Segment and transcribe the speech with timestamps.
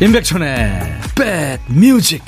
[0.00, 0.80] 임백천의
[1.16, 2.22] 백뮤직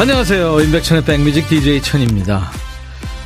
[0.00, 0.60] 안녕하세요.
[0.62, 2.50] 임백천의 백뮤직 DJ 천입니다.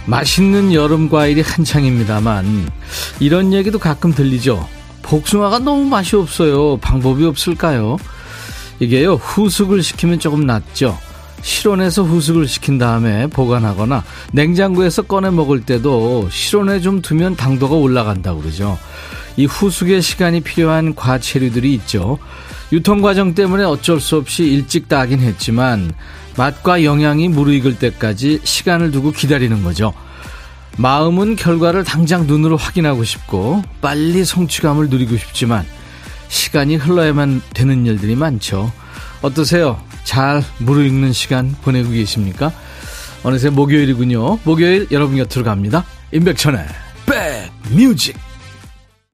[0.05, 2.71] 맛있는 여름 과일이 한창입니다만
[3.19, 4.76] 이런 얘기도 가끔 들리죠
[5.07, 6.79] 복숭아가 너무 맛이 없어요.
[6.79, 7.97] 방법이 없을까요?
[8.81, 10.99] 이게요, 후숙을 시키면 조금 낫죠.
[11.43, 18.79] 실온에서 후숙을 시킨 다음에 보관하거나 냉장고에서 꺼내 먹을 때도 실온에 좀 두면 당도가 올라간다고 그러죠.
[19.37, 22.19] 이 후숙의 시간이 필요한 과체류들이 있죠.
[22.73, 25.93] 유통 과정 때문에 어쩔 수 없이 일찍 따긴 했지만
[26.37, 29.93] 맛과 영양이 무르익을 때까지 시간을 두고 기다리는 거죠.
[30.79, 35.65] 마음은 결과를 당장 눈으로 확인하고 싶고 빨리 성취감을 누리고 싶지만
[36.29, 38.73] 시간이 흘러야만 되는 일들이 많죠.
[39.23, 39.81] 어떠세요?
[40.05, 42.53] 잘 무르익는 시간 보내고 계십니까?
[43.23, 44.39] 어느새 목요일이군요.
[44.45, 45.85] 목요일 여러분 곁으로 갑니다.
[46.13, 46.65] 임백천의
[47.07, 48.17] 백뮤직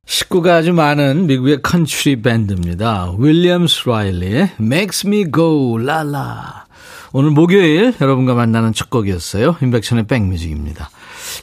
[0.04, 3.14] 식구가 아주 많은 미국의 컨츄리 밴드입니다.
[3.18, 6.62] 윌리엄스 라일리의 Makes Me Go La La
[7.12, 9.56] 오늘 목요일 여러분과 만나는 첫 곡이었어요.
[9.62, 10.90] 임백천의 백뮤직입니다.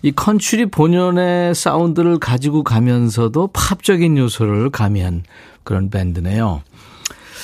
[0.02, 5.23] 이 컨츄리 본연의 사운드를 가지고 가면서도 팝적인 요소를 가미한
[5.64, 6.62] 그런 밴드네요.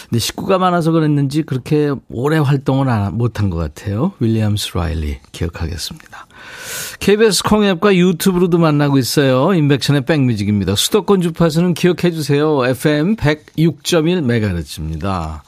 [0.10, 4.12] 근데 식구가 많아서 그랬는지 그렇게 오래 활동을 못한 것 같아요.
[4.20, 6.28] 윌리엄스 라일리 기억하겠습니다.
[7.00, 9.54] KBS 콩앱과 유튜브로도 만나고 있어요.
[9.54, 10.76] 인백션의 백뮤직입니다.
[10.76, 12.66] 수도권 주파수는 기억해 주세요.
[12.66, 15.42] FM 106.1MHz입니다.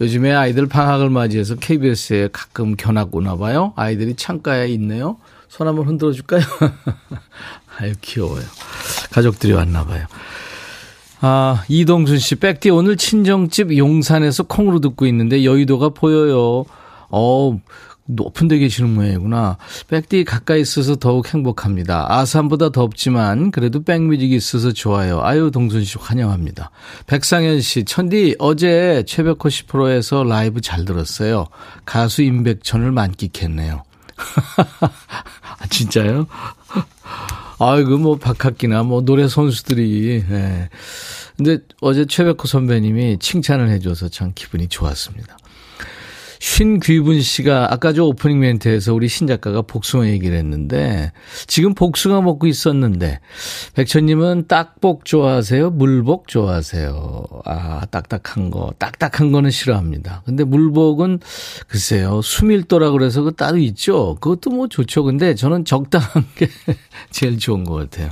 [0.00, 3.74] 요즘에 아이들 방학을 맞이해서 KBS에 가끔 견학 오나 봐요.
[3.76, 5.18] 아이들이 창가에 있네요.
[5.54, 6.42] 손 한번 흔들어 줄까요?
[7.78, 8.42] 아유, 귀여워요.
[9.12, 10.04] 가족들이 왔나 봐요.
[11.20, 16.64] 아, 이동순 씨, 백디 오늘 친정집 용산에서 콩으로 듣고 있는데 여의도가 보여요.
[17.08, 17.60] 어,
[18.06, 19.58] 높은 데 계시는 모양이구나.
[19.86, 22.12] 백디 가까이 있어서 더욱 행복합니다.
[22.12, 25.22] 아산보다 덥지만 그래도 백뮤직이 있어서 좋아요.
[25.22, 26.72] 아유, 동순 씨 환영합니다.
[27.06, 31.46] 백상현 씨, 천디 어제 최백호 10%에서 라이브 잘 들었어요.
[31.84, 33.84] 가수 임백천을 만끽했네요.
[35.64, 36.26] 아, 진짜요?
[37.58, 40.68] 아이고, 뭐, 박학기나, 뭐, 노래 선수들이, 예.
[41.36, 45.36] 근데 어제 최백호 선배님이 칭찬을 해줘서 참 기분이 좋았습니다.
[46.46, 51.10] 신귀분 씨가 아까 저 오프닝 멘트에서 우리 신 작가가 복숭아 얘기를 했는데
[51.46, 53.18] 지금 복숭아 먹고 있었는데
[53.72, 55.70] 백천님은 딱복 좋아하세요?
[55.70, 57.26] 물복 좋아하세요?
[57.46, 60.22] 아 딱딱한 거 딱딱한 거는 싫어합니다.
[60.26, 61.20] 근데 물복은
[61.66, 64.18] 글쎄요 수밀도라 그래서 그 따로 있죠.
[64.20, 65.02] 그것도 뭐 좋죠.
[65.02, 66.50] 근데 저는 적당한 게
[67.10, 68.10] 제일 좋은 것 같아요.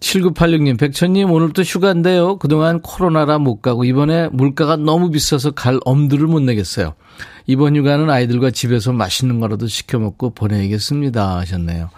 [0.00, 2.38] 7986님, 백천님, 오늘 도 휴가인데요.
[2.38, 6.94] 그동안 코로나라 못 가고, 이번에 물가가 너무 비싸서 갈 엄두를 못 내겠어요.
[7.46, 11.38] 이번 휴가는 아이들과 집에서 맛있는 거라도 시켜 먹고 보내야겠습니다.
[11.38, 11.90] 하셨네요.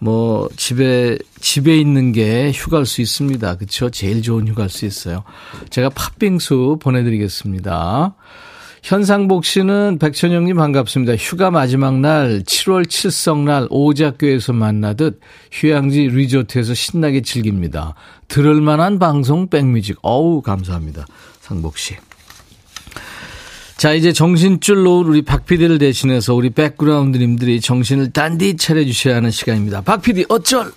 [0.00, 3.56] 뭐, 집에, 집에 있는 게 휴가일 수 있습니다.
[3.56, 3.88] 그쵸?
[3.88, 5.24] 제일 좋은 휴가일 수 있어요.
[5.70, 8.14] 제가 팥빙수 보내드리겠습니다.
[8.84, 11.16] 현상복 씨는 백천영님 반갑습니다.
[11.16, 17.94] 휴가 마지막 날 7월 칠성날 오작교에서 만나듯 휴양지 리조트에서 신나게 즐깁니다.
[18.28, 19.96] 들을 만한 방송 백뮤직.
[20.02, 21.06] 어우 감사합니다.
[21.40, 21.96] 상복 씨.
[23.78, 29.80] 자, 이제 정신줄 놓을 우리 박 PD를 대신해서 우리 백그라운드님들이 정신을 단디 차려주셔야 하는 시간입니다.
[29.80, 30.70] 박 PD, 어쩔!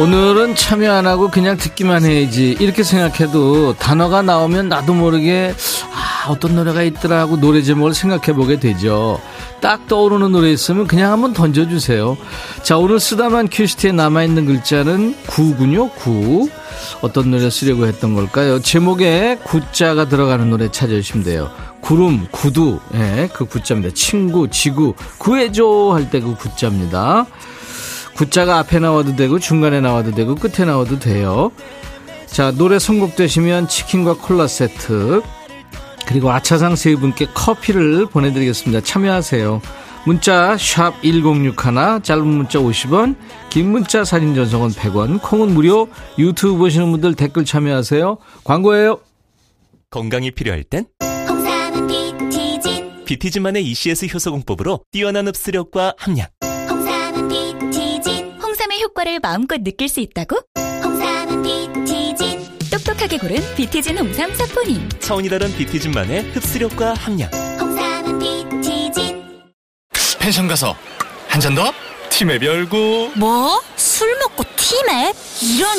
[0.00, 2.56] 오늘은 참여 안 하고 그냥 듣기만 해야지.
[2.58, 5.52] 이렇게 생각해도 단어가 나오면 나도 모르게
[5.92, 9.20] 아 어떤 노래가 있더라 하고 노래 제목을 생각해 보게 되죠.
[9.60, 12.16] 딱 떠오르는 노래 있으면 그냥 한번 던져주세요.
[12.62, 16.48] 자 오늘 쓰다만 큐시트에 남아있는 글자는 구군요 구.
[17.02, 18.58] 어떤 노래 쓰려고 했던 걸까요?
[18.62, 21.50] 제목에 구자가 들어가는 노래 찾아주시면 돼요.
[21.82, 22.80] 구름 구두.
[22.94, 23.92] 예, 그 구자입니다.
[23.94, 24.94] 친구 지구.
[25.18, 27.26] 구해줘 할 때 그 구자입니다
[28.20, 31.52] 구자가 앞에 나와도 되고 중간에 나와도 되고 끝에 나와도 돼요.
[32.26, 35.22] 자, 노래 선곡되시면 치킨과 콜라 세트
[36.06, 38.82] 그리고 아차상 세 분께 커피를 보내드리겠습니다.
[38.82, 39.62] 참여하세요.
[40.04, 43.16] 문자 1061, 짧은 문자 50원,
[43.48, 45.88] 긴 문자 사진 전송은 100원, 콩은 무료,
[46.18, 48.18] 유튜브 보시는 분들 댓글 참여하세요.
[48.44, 49.00] 광고예요.
[49.88, 50.84] 건강이 필요할 땐
[51.26, 56.26] 홍삼은 비티진 비티진만의 ECS 효소공법으로 뛰어난 흡수력과 함량
[58.80, 60.38] 효과를 마음껏 느낄 수 있다고?
[60.82, 64.88] 홍삼은 비티진 똑똑하게 고른 비티진 홍삼 사포닌.
[65.00, 67.30] 차원이 다른 비티진만의 흡수력과 함량.
[67.60, 69.24] 홍삼은 비티진.
[70.18, 70.76] 펜션 가서
[71.28, 71.72] 한 잔 더?
[72.10, 73.62] 티맵 열고 뭐?
[73.76, 75.14] 술 먹고 티맵?
[75.42, 75.78] 이런.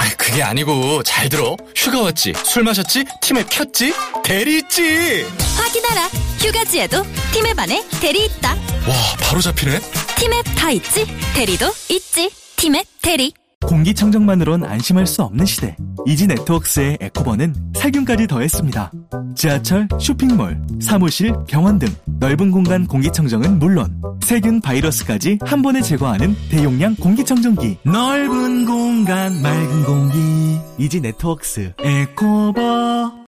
[0.00, 3.92] 아 그게 아니고 잘 들어 휴가 왔지 술 마셨지 티맵 켰지
[4.24, 5.26] 대리 있지
[5.56, 6.08] 확인하라.
[6.38, 7.02] 휴가지에도
[7.32, 8.50] 티맵 안에 대리 있다.
[8.54, 9.78] 와 바로 잡히네
[10.16, 11.06] 티맵 다 있지?
[11.34, 12.30] 대리도 있지.
[12.56, 13.32] 티맵 대리.
[13.64, 15.76] 공기청정만으론 안심할 수 없는 시대.
[16.04, 18.90] 이지 네트웍스의 에코버는 살균까지 더했습니다.
[19.36, 21.88] 지하철, 쇼핑몰, 사무실, 병원 등
[22.18, 27.78] 넓은 공간 공기청정은 물론 세균 바이러스까지 한 번에 제거하는 대용량 공기청정기.
[27.84, 30.58] 넓은 공간 맑은 공기.
[30.78, 33.21] 이지 네트웍스 에코버.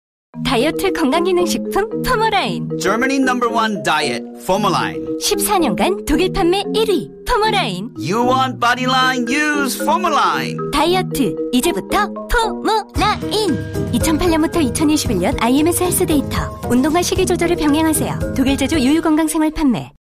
[0.46, 2.68] 다이어트 건강기능식품 포머라인.
[2.78, 5.18] Germany number one diet, Formaline.
[5.18, 7.90] 14년간 독일 판매 1위 포머라인.
[7.98, 9.26] You want body line?
[9.28, 10.56] Use Formaline.
[10.72, 19.50] 다이어트 이제부터 포머라인 2008년부터 2021년 IMS 헬스 데이터 운동과 식이 조절을 병행하세요 독일 제조 유유건강생활
[19.50, 19.92] 판매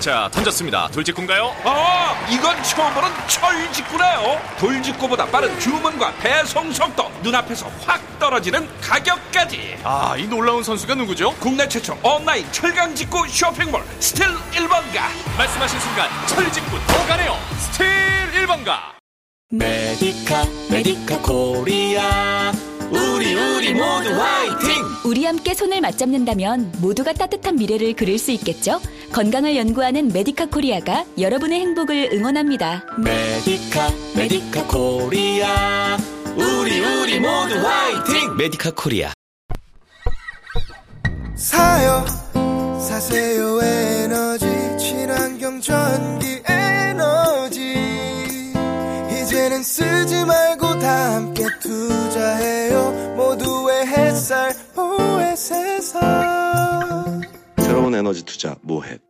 [0.00, 0.88] 자, 던졌습니다.
[0.88, 1.54] 돌직구인가요?
[1.62, 4.40] 아, 이건 처음 보는 철직구네요.
[4.58, 9.80] 돌직구보다 빠른 주문과 배송 속도, 눈앞에서 확 떨어지는 가격까지.
[9.84, 11.34] 아, 이 놀라운 선수가 누구죠?
[11.38, 15.02] 국내 최초 온라인 철강 직구 쇼핑몰 스틸 1번가.
[15.36, 17.36] 말씀하신 순간 철직구 더 가네요.
[17.58, 17.86] 스틸
[18.46, 18.78] 1번가.
[19.50, 22.52] 메디카, 메디카 코리아.
[22.90, 24.89] 우리, 우리 모두 화이팅!
[25.04, 28.80] 우리 함께 손을 맞잡는다면 모두가 따뜻한 미래를 그릴 수 있겠죠
[29.12, 35.96] 건강을 연구하는 메디카 코리아가 여러분의 행복을 응원합니다 메디카, 메디카 코리아.
[36.36, 38.36] 우리, 우리 모두 화이팅!
[38.36, 39.12] 메디카 코리아.
[41.34, 42.04] 사요
[42.78, 44.46] 사세요 에너지
[44.78, 46.59] 친환경 전기 에
[49.60, 56.00] 이제는 쓰지 말고 다 함께 투자해요 모두의 햇살 모에세상
[57.58, 59.00] 새로운 에너지 투자 모햇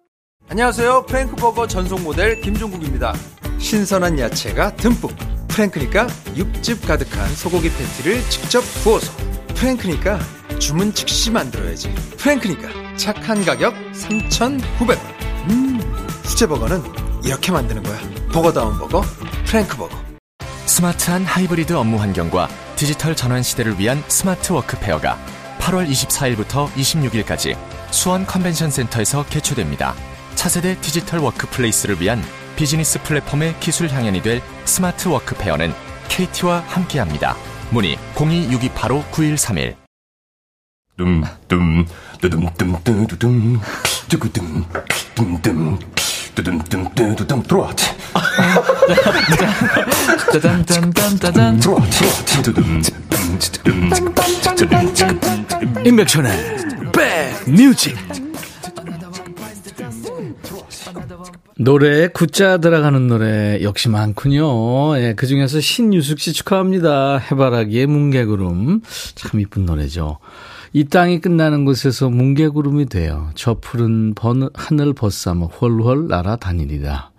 [0.49, 1.07] 안녕하세요.
[1.07, 3.15] 프랭크버거 전속 모델 김종국입니다.
[3.61, 5.13] 신선한 야채가 듬뿍.
[5.47, 9.13] 프랭크니까 육즙 가득한 소고기 패티를 직접 구워서.
[9.55, 10.19] 프랭크니까
[10.59, 11.95] 주문 즉시 만들어야지.
[12.19, 14.99] 프랭크니까 착한 가격 3,900원.
[15.51, 15.79] 음,
[16.25, 16.83] 수제버거는
[17.23, 18.01] 이렇게 만드는 거야.
[18.33, 19.03] 버거다운 버거,
[19.47, 20.10] 프랭크버거.
[20.71, 25.19] 스마트한 하이브리드 업무 환경과 디지털 전환 시대를 위한 스마트 워크 페어가
[25.59, 27.59] 8월 24일부터 26일까지
[27.91, 29.97] 수원 컨벤션 센터에서 개최됩니다.
[30.37, 32.23] 차세대 디지털 workplace를 위한
[32.55, 35.73] 비즈니스 플랫폼의 기술 향연이 될 스마트 워크 페어는
[36.09, 37.35] KT와 함께합니다.
[37.71, 39.75] 문의 0262859131
[40.97, 41.85] 둠둠
[42.21, 43.61] 두둠둠 두둠
[44.09, 44.65] 두구둠
[45.17, 45.79] 둠둠
[46.43, 47.87] 들어왔지
[50.33, 52.83] 짜잔짠짠짜잔 들어왔지 두둠
[55.85, 56.33] 임백천의
[56.93, 57.97] 백뮤직
[61.57, 64.97] 노래에 구자 들어가는 노래 역시 많군요.
[64.99, 67.19] 예, 그 중에서 신유숙 씨 축하합니다.
[67.19, 68.81] 해바라기의 뭉게구름.
[69.15, 70.21] 참 이쁜 노래죠.
[70.73, 73.31] 이 땅이 끝나는 곳에서 뭉게구름이 돼요.
[73.35, 77.11] 저 푸른 번, 하늘 벗삼아 홀홀 날아다니리라.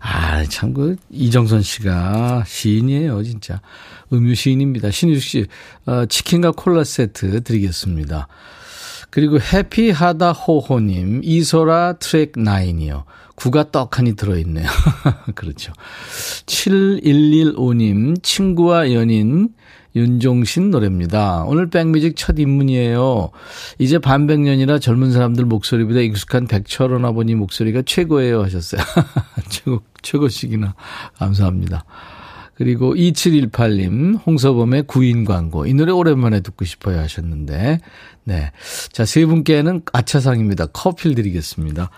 [0.00, 3.60] 아, 참, 그, 이정선 씨가 시인이에요, 진짜.
[4.12, 4.90] 음유 시인입니다.
[4.90, 5.46] 신유숙 씨,
[5.86, 8.26] 어, 치킨과 콜라 세트 드리겠습니다.
[9.10, 13.04] 그리고 해피하다 호호님, 이소라 트랙 9이요.
[13.36, 14.66] 구가 떡하니 들어있네요.
[15.34, 15.72] 그렇죠.
[16.46, 19.50] 7115님, 친구와 연인,
[19.96, 21.44] 윤종신 노래입니다.
[21.46, 23.30] 오늘 백뮤직 첫 입문이에요.
[23.78, 28.80] 이제 반백년이라 젊은 사람들 목소리보다 익숙한 백철원 아버님 목소리가 최고예요 하셨어요.
[29.50, 30.74] 최고, 최고씩이나
[31.18, 31.84] 감사합니다.
[32.54, 35.64] 그리고 2718님, 홍서범의 구인 광고.
[35.66, 37.80] 이 노래 오랜만에 듣고 싶어요 하셨는데,
[38.24, 38.52] 네.
[38.92, 40.66] 자, 세 분께는 아차상입니다.
[40.66, 41.88] 커피를 드리겠습니다.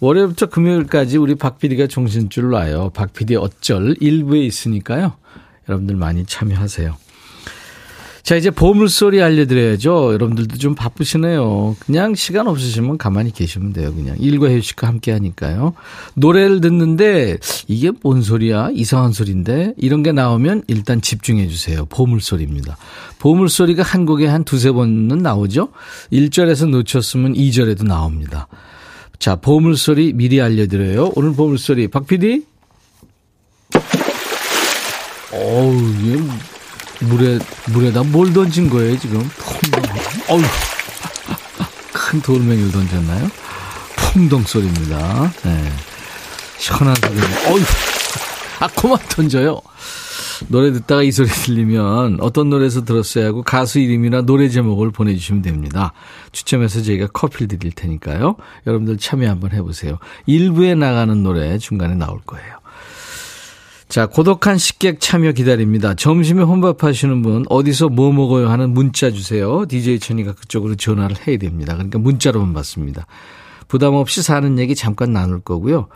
[0.00, 2.92] 월요일부터 금요일까지 우리 박 PD가 정신줄 놔요.
[2.94, 5.16] 박 PD 어쩔 일부에 있으니까요.
[5.68, 6.96] 여러분들 많이 참여하세요.
[8.26, 10.12] 자, 이제 보물소리 알려드려야죠.
[10.14, 11.76] 여러분들도 좀 바쁘시네요.
[11.78, 13.94] 그냥 시간 없으시면 가만히 계시면 돼요.
[13.94, 15.74] 그냥 일과 휴식과 함께 하니까요.
[16.14, 18.70] 노래를 듣는데 이게 뭔 소리야?
[18.72, 19.74] 이상한 소리인데?
[19.76, 21.84] 이런 게 나오면 일단 집중해 주세요.
[21.84, 22.76] 보물소리입니다.
[23.20, 25.68] 보물소리가 한 곡에 한 두세 번은 나오죠?
[26.12, 28.48] 1절에서 놓쳤으면 2절에도 나옵니다.
[29.20, 31.12] 자, 보물소리 미리 알려드려요.
[31.14, 32.44] 오늘 보물소리 박 PD?
[35.32, 36.55] 어우,
[37.00, 37.38] 물에,
[37.72, 39.18] 물에다 뭘 던진 거예요, 지금?
[40.28, 40.40] 어우,
[41.92, 43.30] 큰 돌멩이를 던졌나요?
[43.96, 45.32] 풍덩 소리입니다.
[45.44, 45.72] 네.
[46.58, 47.18] 시원한 소리.
[47.18, 47.64] 어휴,
[48.60, 49.60] 아, 그만 던져요.
[50.48, 55.92] 노래 듣다가 이 소리 들리면 어떤 노래에서 들었어야 하고 가수 이름이나 노래 제목을 보내주시면 됩니다.
[56.32, 58.36] 추첨해서 저희가 커피를 드릴 테니까요.
[58.66, 59.98] 여러분들 참여 한번 해보세요.
[60.26, 62.58] 일부에 나가는 노래 중간에 나올 거예요.
[63.88, 65.94] 자, 고독한 식객 참여 기다립니다.
[65.94, 69.64] 점심에 혼밥 하시는 분, 어디서 뭐 먹어요 하는 문자 주세요.
[69.66, 71.74] DJ 천이가 그쪽으로 전화를 해야 됩니다.
[71.74, 73.06] 그러니까 문자로만 받습니다.
[73.68, 75.88] 부담 없이 사는 얘기 잠깐 나눌 거고요.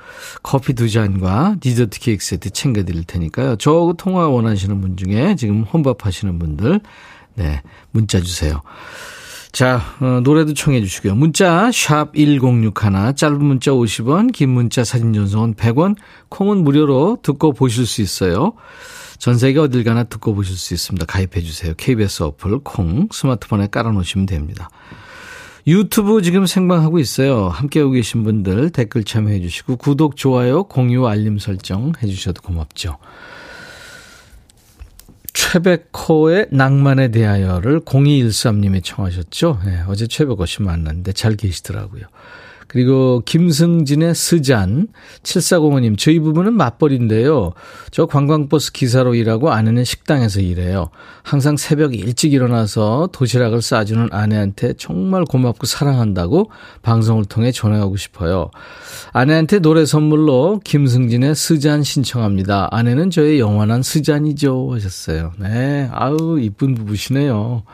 [0.43, 3.57] 커피 두 잔과 디저트 케이크 세트 챙겨드릴 테니까요.
[3.57, 6.81] 저하고 통화 원하시는 분 중에 지금 혼밥 하시는 분들,
[7.35, 8.63] 네, 문자 주세요.
[9.53, 11.17] 자, 어, 노래도 청해 주시고요.
[11.17, 15.97] 문자 샵 1061, 짧은 문자 50원, 긴 문자 사진 전송은 100원,
[16.29, 18.53] 콩은 무료로 듣고 보실 수 있어요.
[19.19, 21.05] 전 세계 어딜 가나 듣고 보실 수 있습니다.
[21.05, 21.75] 가입해 주세요.
[21.77, 24.71] KBS 어플 콩 스마트폰에 깔아 놓으시면 됩니다.
[25.67, 27.49] 유튜브 지금 생방하고 있어요.
[27.49, 32.97] 함께하고 계신 분들 댓글 참여해 주시고 구독, 좋아요, 공유, 알림 설정 해 주셔도 고맙죠.
[35.33, 39.61] 최백호의 낭만에 대하여를 0213님이 청하셨죠.
[39.65, 42.03] 네, 어제 최백호 씨 만났는데 잘 계시더라고요.
[42.71, 44.87] 그리고 김승진의 스잔,
[45.25, 47.53] 7405님, 저희 부부는 맞벌인데요.
[47.91, 50.91] 저 관광버스 기사로 일하고 아내는 식당에서 일해요.
[51.25, 58.53] 항상 새벽 일찍 일어나서 도시락을 싸주는 아내한테 정말 고맙고 사랑한다고 방송을 통해 전해가고 싶어요.
[59.13, 62.69] 아내한테 노래 선물로 김승진의 스잔 신청합니다.
[62.71, 64.73] 아내는 저의 영원한 스잔이죠.
[64.75, 65.33] 하셨어요.
[65.41, 65.89] 네.
[65.91, 67.65] 아우, 이쁜 부부시네요.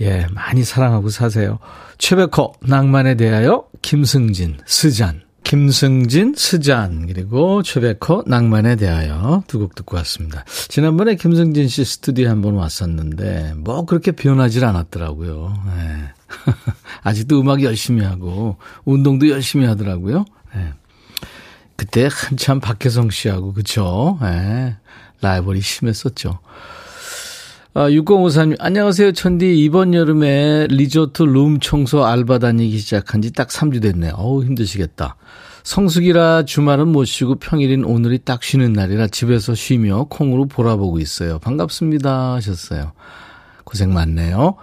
[0.00, 1.58] 예, 많이 사랑하고 사세요.
[1.98, 5.22] 최백호, 낭만에 대하여 김승진, 스잔.
[5.44, 10.44] 김승진, 스잔, 그리고 최백호, 낭만에 대하여 두 곡 듣고 왔습니다.
[10.68, 15.54] 지난번에 김승진 씨 스튜디오에 한 번 왔었는데, 뭐 그렇게 변하질 않았더라고요.
[15.66, 16.04] 네.
[17.02, 20.24] 아직도 음악 열심히 하고, 운동도 열심히 하더라고요.
[20.54, 20.72] 네.
[21.76, 24.18] 그때 한참 박혜성 씨하고, 그쵸?
[24.22, 24.76] 네.
[25.20, 26.38] 라이벌이 심했었죠.
[27.74, 29.58] 아, 6053님, 안녕하세요, 천디.
[29.64, 34.10] 이번 여름에 리조트 룸 청소 알바 다니기 시작한 지 딱 3주 됐네.
[34.14, 35.16] 어우, 힘드시겠다.
[35.64, 41.38] 성수기라 주말은 못 쉬고 평일인 오늘이 딱 쉬는 날이라 집에서 쉬며 콩으로 보라보고 있어요.
[41.38, 42.34] 반갑습니다.
[42.34, 42.92] 하셨어요.
[43.64, 44.56] 고생 많네요.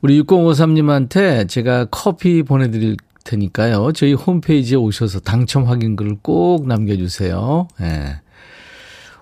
[0.00, 3.92] 우리 6053님한테 제가 커피 보내드릴 테니까요.
[3.92, 7.68] 저희 홈페이지에 오셔서 당첨 확인글을 꼭 남겨주세요.
[7.80, 7.84] 예.
[7.84, 8.20] 네.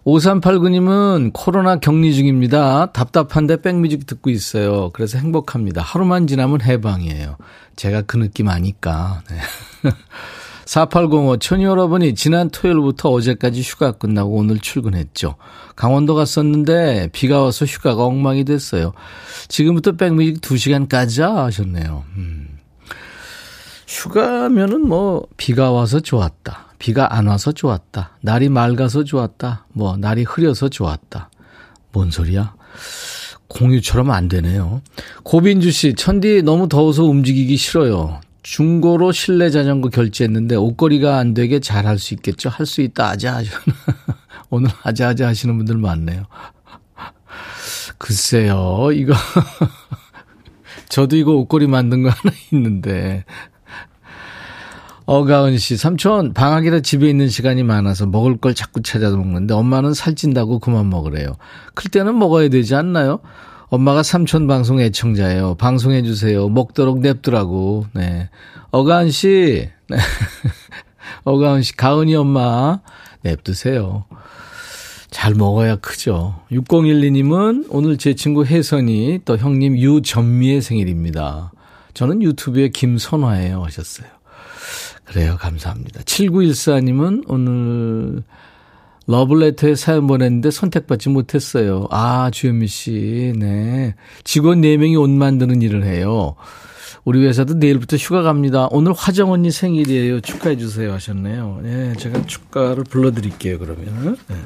[0.07, 2.87] 5389님은 코로나 격리 중입니다.
[2.93, 4.91] 답답한데 백뮤직 듣고 있어요.
[4.93, 5.81] 그래서 행복합니다.
[5.83, 7.37] 하루만 지나면 해방이에요.
[7.77, 9.23] 제가 그 느낌 아니까.
[9.31, 9.91] 네.
[10.65, 15.35] 4805 천이 여러분이 지난 토요일부터 어제까지 휴가 끝나고 오늘 출근했죠.
[15.77, 18.93] 강원도 갔었는데 비가 와서 휴가가 엉망이 됐어요.
[19.49, 22.05] 지금부터 백뮤직 2시간까지 하셨네요.
[22.17, 22.49] 음.
[23.87, 26.72] 휴가면은 뭐 비가 와서 좋았다.
[26.83, 28.19] 비가 안 와서 좋았다.
[28.23, 29.67] 날이 맑아서 좋았다.
[29.73, 31.31] 뭐, 날이 흐려서 좋았다.
[31.93, 32.57] 뭔 소리야?
[33.47, 34.83] 공유처럼 안 되네요.
[35.23, 38.21] 고빈주 씨, 천디 너무 더워서 움직이기 싫어요.
[38.43, 42.49] 중고로 실내 자전거 결제했는데 옷걸이가 안 되게 잘 할 수 있겠죠?
[42.49, 43.51] 할 수 있다, 아자, 아자.
[44.51, 46.25] 오늘 아자, 아자 하시는 분들 많네요.
[47.99, 49.15] 글쎄요, 이거.
[50.91, 53.25] 저도 이거 옷걸이 만든 거 하나 있는데,
[55.07, 60.61] 어가은 씨, 삼촌, 방학이라 집에 있는 시간이 많아서 먹을 걸 자꾸 찾아서 먹는데 엄마는 살찐다고
[60.61, 61.37] 그만 먹으래요.
[61.75, 63.21] 클 때는 먹어야 되지 않나요?
[63.69, 65.55] 엄마가 삼촌 방송 애청자예요.
[65.55, 66.49] 방송해주세요.
[66.51, 67.87] 먹도록 냅두라고.
[67.95, 68.29] 네.
[68.71, 69.97] 어가은 씨, 네.
[71.25, 72.81] 어가은 씨, 가은이 엄마,
[73.23, 74.05] 냅두세요.
[75.11, 76.41] 잘 먹어야 크죠.
[76.51, 81.53] 6012님은 오늘 제 친구 혜선이 또 형님 유전미의 생일입니다.
[81.93, 84.09] 저는 유튜브에 김선화예요 하셨어요.
[85.05, 85.37] 그래요.
[85.39, 86.03] 감사합니다.
[86.03, 88.23] 7914님은 오늘
[89.07, 91.89] 러블레터에 사연 보냈는데 선택받지 못했어요.
[91.91, 93.33] 아, 주현미 씨.
[93.37, 93.95] 네.
[94.25, 96.37] 직원 4명이 옷 만드는 일을 해요.
[97.05, 98.69] 우리 회사도 내일부터 휴가 갑니다.
[98.71, 100.21] 오늘 화정 언니 생일이에요.
[100.21, 101.59] 축하해 주세요 하셨네요.
[101.63, 104.17] 네, 제가 축가를 불러드릴게요, 그러면.
[104.29, 104.37] 네.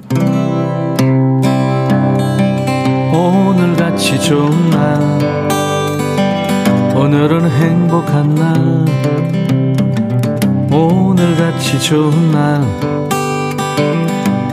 [3.14, 5.48] 오늘 같이 좋은 날,
[6.96, 8.86] 오늘은 행복한 날,
[10.70, 12.60] 오늘같이 좋은 날.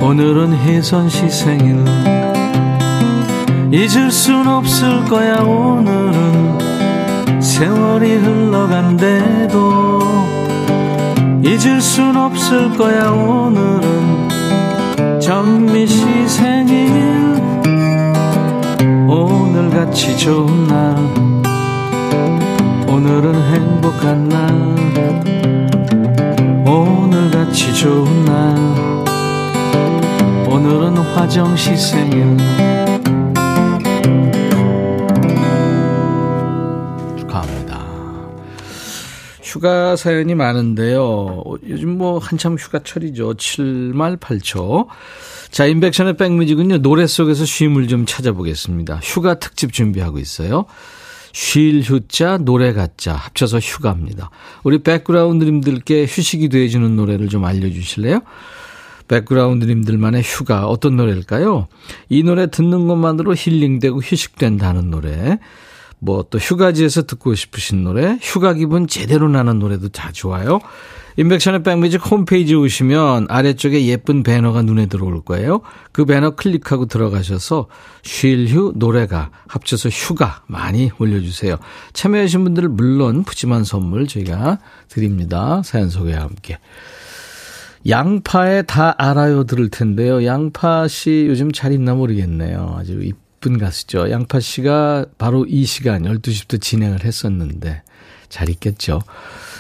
[0.02, 1.84] 오늘은 혜선 씨 생일.
[3.72, 6.60] 잊을 순 없을 거야 오늘은.
[7.42, 10.00] 세월이 흘러간대도.
[11.44, 14.30] 잊을 순 없을 거야 오늘은.
[15.20, 17.42] 전미 씨 생일.
[19.08, 20.96] 오늘같이 좋은 날.
[22.88, 25.43] 오늘은 행복한 날
[26.74, 28.58] 오늘같이 좋은 날
[30.50, 32.36] 오늘은 화정시 생일
[37.20, 37.86] 축하합니다.
[39.44, 41.44] 휴가 사연이 많은데요.
[41.68, 43.36] 요즘 뭐 한참 휴가철이죠.
[43.36, 44.88] 7말 8초.
[45.52, 49.00] 자, 인백션의 백뮤직은요, 노래 속에서 쉼을 좀 찾아보겠습니다.
[49.04, 50.66] 휴가 특집 준비하고 있어요.
[51.34, 54.30] 쉴 휴자, 노래 가자 합쳐서 휴가입니다.
[54.64, 58.22] 우리 백그라운드님들께 휴식이 돼주는 노래를 좀 알려주실래요?
[59.08, 61.68] 백그라운드님들만의 휴가 어떤 노래일까요?
[62.10, 65.40] 이 노래 듣는 것만으로 힐링되고 휴식된다는 노래.
[66.00, 70.60] 뭐 또 휴가지에서 듣고 싶으신 노래, 휴가 기분 제대로 나는 노래도 다 좋아요.
[71.18, 75.62] 인백션의 백뮤직 홈페이지 오시면 아래쪽에 예쁜 배너가 눈에 들어올 거예요.
[75.92, 77.68] 그 배너 클릭하고 들어가셔서
[78.02, 81.58] 쉴 휴 노래가 합쳐서 휴가 많이 올려주세요.
[81.94, 85.62] 참여하신 분들 물론 푸짐한 선물 저희가 드립니다.
[85.64, 86.58] 사연 소개와 함께.
[87.88, 90.26] 양파에 다 알아요 들을 텐데요.
[90.26, 92.76] 양파 씨 요즘 잘 있나 모르겠네요.
[92.78, 94.10] 아주 이쁜 가수죠.
[94.10, 97.84] 양파 씨가 바로 이 시간 12시부터 진행을 했었는데
[98.30, 99.02] 잘 있겠죠.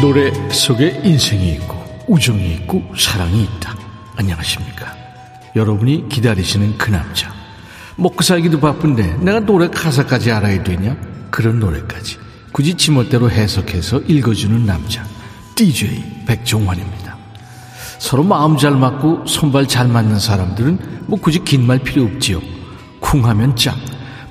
[0.00, 1.76] 노래 속에 인생이 있고
[2.08, 3.76] 우정이 있고 사랑이 있다.
[4.16, 4.94] 안녕하십니까.
[5.54, 7.32] 여러분이 기다리시는 그 남자.
[7.96, 10.96] 먹고 살기도 바쁜데 내가 노래 가사까지 알아야 되냐?
[11.30, 12.16] 그런 노래까지.
[12.52, 15.04] 굳이 지멋대로 해석해서 읽어주는 남자.
[15.54, 17.16] DJ 백종환입니다.
[17.98, 22.40] 서로 마음 잘 맞고 손발 잘 맞는 사람들은 뭐 굳이 긴 말 필요 없지요.
[23.00, 23.76] 쿵 하면 짱.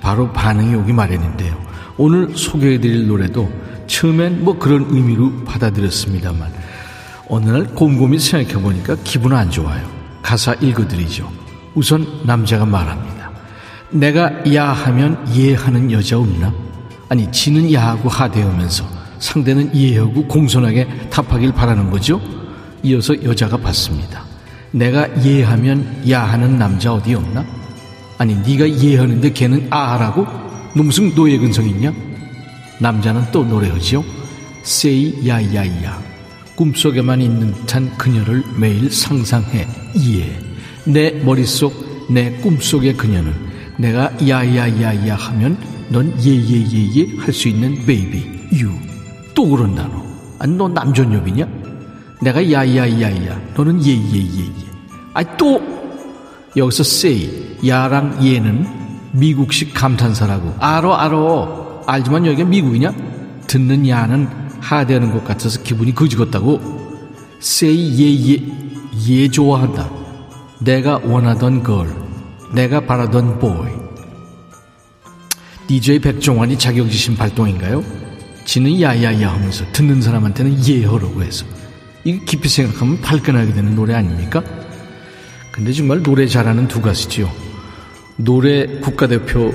[0.01, 1.55] 바로 반응이 오기 마련인데요.
[1.97, 3.51] 오늘 소개해드릴 노래도
[3.89, 6.53] 처음엔 뭐 그런 의미로 받아들였습니다만
[7.27, 9.85] 어느 날 곰곰이 생각해 보니까 기분 안 좋아요.
[10.21, 11.29] 가사 읽어드리죠.
[11.75, 13.31] 우선 남자가 말합니다.
[13.91, 16.53] 내가 야하면 이해하는 여자 없나?
[17.09, 18.85] 아니 지는 야하고 하대하면서
[19.19, 22.21] 상대는 이해하고 공손하게 답하길 바라는 거죠.
[22.83, 24.23] 이어서 여자가 받습니다.
[24.71, 27.43] 내가 이해하면 야하는 남자 어디 없나?
[28.19, 30.27] 아니 네가 이해하는데 걔는 아하라고?
[30.75, 31.91] 너 무슨 노예 근성 있냐?
[32.79, 34.03] 남자는 또 노래하지요.
[34.63, 36.01] say 야야야.
[36.55, 40.31] 꿈속에만 있는 듯한 그녀를 매일 상상해 이해.
[40.85, 43.33] 내 머릿속 내 꿈속의 그녀는
[43.77, 45.57] 내가 야야야야 하면
[45.89, 48.71] 넌 예예예예 할 수 있는 baby you.
[49.33, 50.03] 또 그런다 너.
[50.39, 51.47] 아니 너 남존여비냐?
[52.21, 54.51] 내가 야야야야 너는 예예예예.
[55.13, 55.61] 아니 또
[56.57, 58.67] 여기서 세이 야랑 예는
[59.13, 61.68] 미국식 감탄사라고 알어 알어.
[61.89, 62.93] 알지만 여기가 미국이냐?
[63.47, 64.27] 듣는 야는
[64.59, 66.61] 하대하는 것 같아서 기분이 거지겠다고.
[67.39, 68.43] 세이 예예
[69.07, 69.89] 예 좋아한다.
[70.61, 71.89] 내가 원하던 걸,
[72.53, 73.71] 내가 바라던 보이.
[75.65, 77.83] DJ 백종환이 자격지심 발동인가요?
[78.45, 81.45] 지는 야야야 하면서 듣는 사람한테는 예하라고 해서.
[82.03, 84.43] 이거 깊이 생각하면 발끈하게 되는 노래 아닙니까?
[85.51, 87.31] 근데 정말 노래 잘하는 두 가수지요.
[88.17, 89.53] 노래 국가대표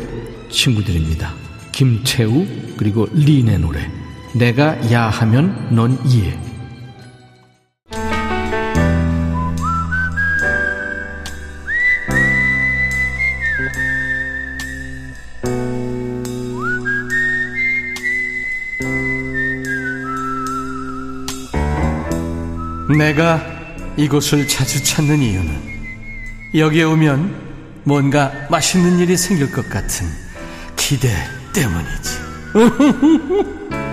[0.51, 1.43] 친구들입니다.
[1.74, 3.90] 김채우 그리고 린의 노래.
[4.32, 6.38] 내가 야 하면 넌 이해.
[22.96, 23.44] 내가
[23.96, 25.50] 이곳을 자주 찾는 이유는
[26.54, 30.06] 여기에 오면 뭔가 맛있는 일이 생길 것 같은
[30.76, 31.08] 기대
[31.55, 32.19] 때문이지.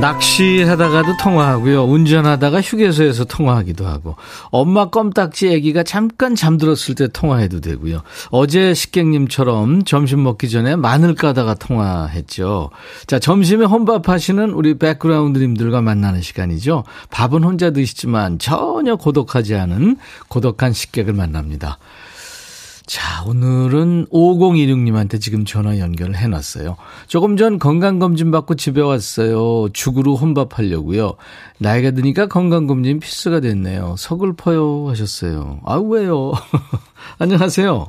[0.00, 1.84] 낚시하다가도 통화하고요.
[1.84, 4.16] 운전하다가 휴게소에서 통화하기도 하고
[4.50, 8.02] 엄마 껌딱지 아기가 잠깐 잠들었을 때 통화해도 되고요.
[8.30, 12.70] 어제 식객님처럼 점심 먹기 전에 마늘 까다가 통화했죠.
[13.06, 16.84] 자, 점심에 혼밥 하시는 우리 백그라운드님들과 만나는 시간이죠.
[17.10, 19.96] 밥은 혼자 드시지만 전혀 고독하지 않은
[20.28, 21.78] 고독한 식객을 만납니다.
[22.86, 26.76] 자, 오늘은 5016님한테 지금 전화 연결을 해놨어요.
[27.08, 29.68] 조금 전 건강검진 받고 집에 왔어요.
[29.72, 31.14] 죽으로 혼밥하려고요.
[31.58, 33.96] 나이가 드니까 건강검진 필수가 됐네요.
[33.98, 35.60] 서글퍼요 하셨어요.
[35.64, 36.32] 아, 왜요?
[37.18, 37.88] 안녕하세요.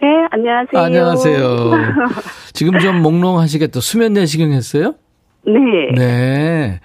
[0.00, 0.82] 네, 안녕하세요.
[0.82, 1.70] 안녕하세요.
[2.52, 3.80] 지금 좀 몽롱하시겠다.
[3.80, 4.94] 수면 내시경 했어요?
[5.46, 5.52] 네.
[5.96, 6.80] 네.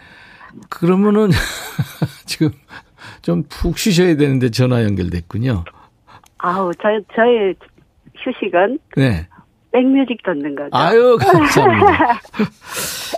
[0.69, 1.29] 그러면은
[2.25, 2.51] 지금
[3.21, 5.65] 좀 푹 쉬셔야 되는데 전화 연결됐군요.
[6.39, 7.55] 아우, 저, 저의
[8.15, 9.27] 휴식은 네.
[9.71, 10.69] 백뮤직 듣는 거죠.
[10.71, 12.21] 아유, 감사합니다.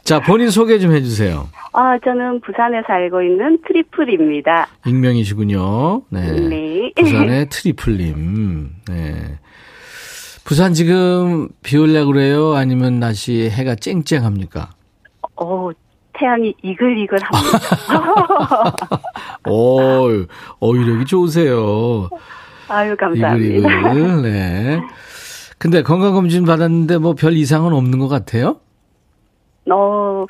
[0.04, 1.48] 자, 본인 소개 좀 해주세요.
[1.74, 4.68] 아, 저는 부산에 살고 있는 트리플입니다.
[4.86, 6.02] 익명이시군요.
[6.10, 6.32] 네.
[6.32, 6.92] 네.
[6.96, 8.70] 부산의 트리플님.
[8.90, 9.40] 네.
[10.44, 12.56] 부산 지금 비 올려고 그래요?
[12.56, 14.70] 아니면 날씨 해가 쨍쨍합니까?
[15.36, 15.70] 어,
[16.14, 18.76] 태양이 이글이글 합니다.
[19.48, 20.08] 오,
[20.60, 22.10] 어휘력이 좋으세요.
[22.70, 23.58] 아유, 감사합니다.
[23.58, 24.82] 이글 이글, 네.
[25.58, 28.58] 근데 건강검진 받았는데 뭐 별 이상은 없는 것 같아요?
[29.72, 30.26] 어,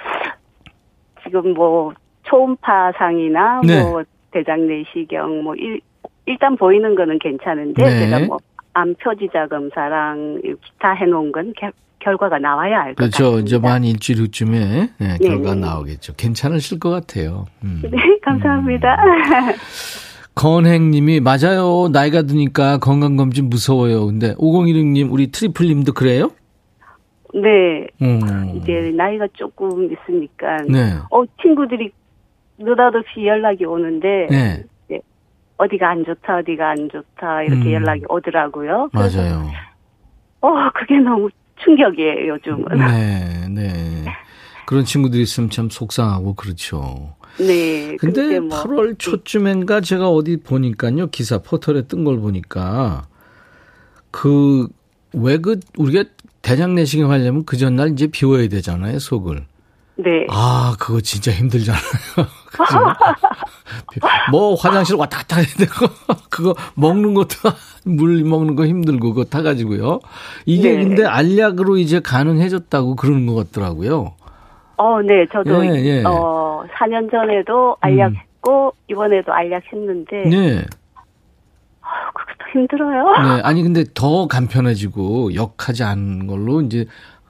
[1.24, 3.82] 지금 뭐, 초음파상이나 네.
[3.84, 5.80] 뭐, 대장 내시경, 뭐, 일,
[6.26, 8.00] 일단 보이는 거는 괜찮은데, 네.
[8.00, 8.38] 제가 뭐,
[8.74, 13.24] 암 표지자 검사랑 기타 해놓은 건 겨- 결과가 나와야 알것 그렇죠.
[13.32, 13.46] 같습니다.
[13.46, 15.62] 이제 만 일주일 후쯤에 네, 결과 네.
[15.62, 16.14] 나오겠죠.
[16.16, 17.46] 괜찮으실 것 같아요.
[17.64, 17.82] 음.
[17.90, 18.96] 네, 감사합니다.
[20.40, 21.90] 건행님이 맞아요.
[21.92, 24.06] 나이가 드니까 건강검진 무서워요.
[24.06, 26.32] 근데 5016님 우리 트리플님도 그래요?
[27.34, 28.56] 네, 음.
[28.56, 30.94] 이제 나이가 조금 있으니까, 네.
[31.12, 31.92] 어, 친구들이
[32.58, 34.64] 느닷없이 연락이 오는데, 네.
[35.58, 37.74] 어디가 안 좋다, 어디가 안 좋다, 이렇게 음.
[37.74, 38.90] 연락이 오더라고요.
[38.94, 39.52] 그래서 맞아요.
[40.40, 41.30] 어, 그게 너무
[41.66, 42.78] 충격이에요, 요즘은.
[42.78, 44.06] 네, 네.
[44.66, 47.14] 그런 친구들이 있으면 참 속상하고 그렇죠.
[47.40, 47.96] 네.
[47.98, 51.08] 근데 뭐, 8월 초쯤엔가 제가 어디 보니까요.
[51.08, 53.08] 기사 포털에 뜬 걸 보니까
[54.12, 54.68] 그
[55.14, 56.04] 왜 그 우리가
[56.44, 59.46] 대장 내시경 하려면 그 전날 이제 비워야 되잖아요, 속을.
[59.98, 60.26] 네.
[60.30, 61.82] 아, 그거 진짜 힘들잖아요.
[64.32, 65.88] 뭐 화장실 왔다 갔다 해야 되고
[66.30, 67.36] 그거 먹는 것도
[67.86, 70.00] 물 먹는 거 힘들고 그거 타가지고요.
[70.46, 70.84] 이게 네.
[70.84, 74.14] 근데 알약으로 이제 가능해졌다고 그러는 것 같더라고요.
[74.80, 76.04] 어, 네, 저도, 예, 예.
[76.06, 80.66] 어, 4년 전에도 알약 했고, 이번에도 알약 했는데, 네.
[82.14, 83.04] 그것도 힘들어요.
[83.36, 86.86] 네, 아니 근데 더 간편해지고 역하지 않은 걸로 이제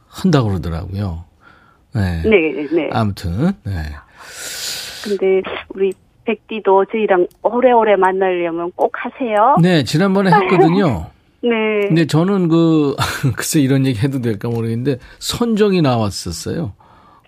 [0.07, 1.23] 한다고 그러더라고요.
[1.95, 2.21] 네.
[2.23, 2.89] 네, 네.
[2.93, 3.73] 아무튼 네.
[5.03, 5.91] 근데, 우리
[6.25, 9.55] 백디도 저희랑 오래오래 만나려면 꼭 하세요.
[9.59, 11.07] 네, 지난번에 했거든요.
[11.41, 11.49] 네.
[11.87, 12.95] 근데 저는 그
[13.35, 16.73] 글쎄 이런 얘기 해도 될까 모르겠는데 선정이 나왔었어요.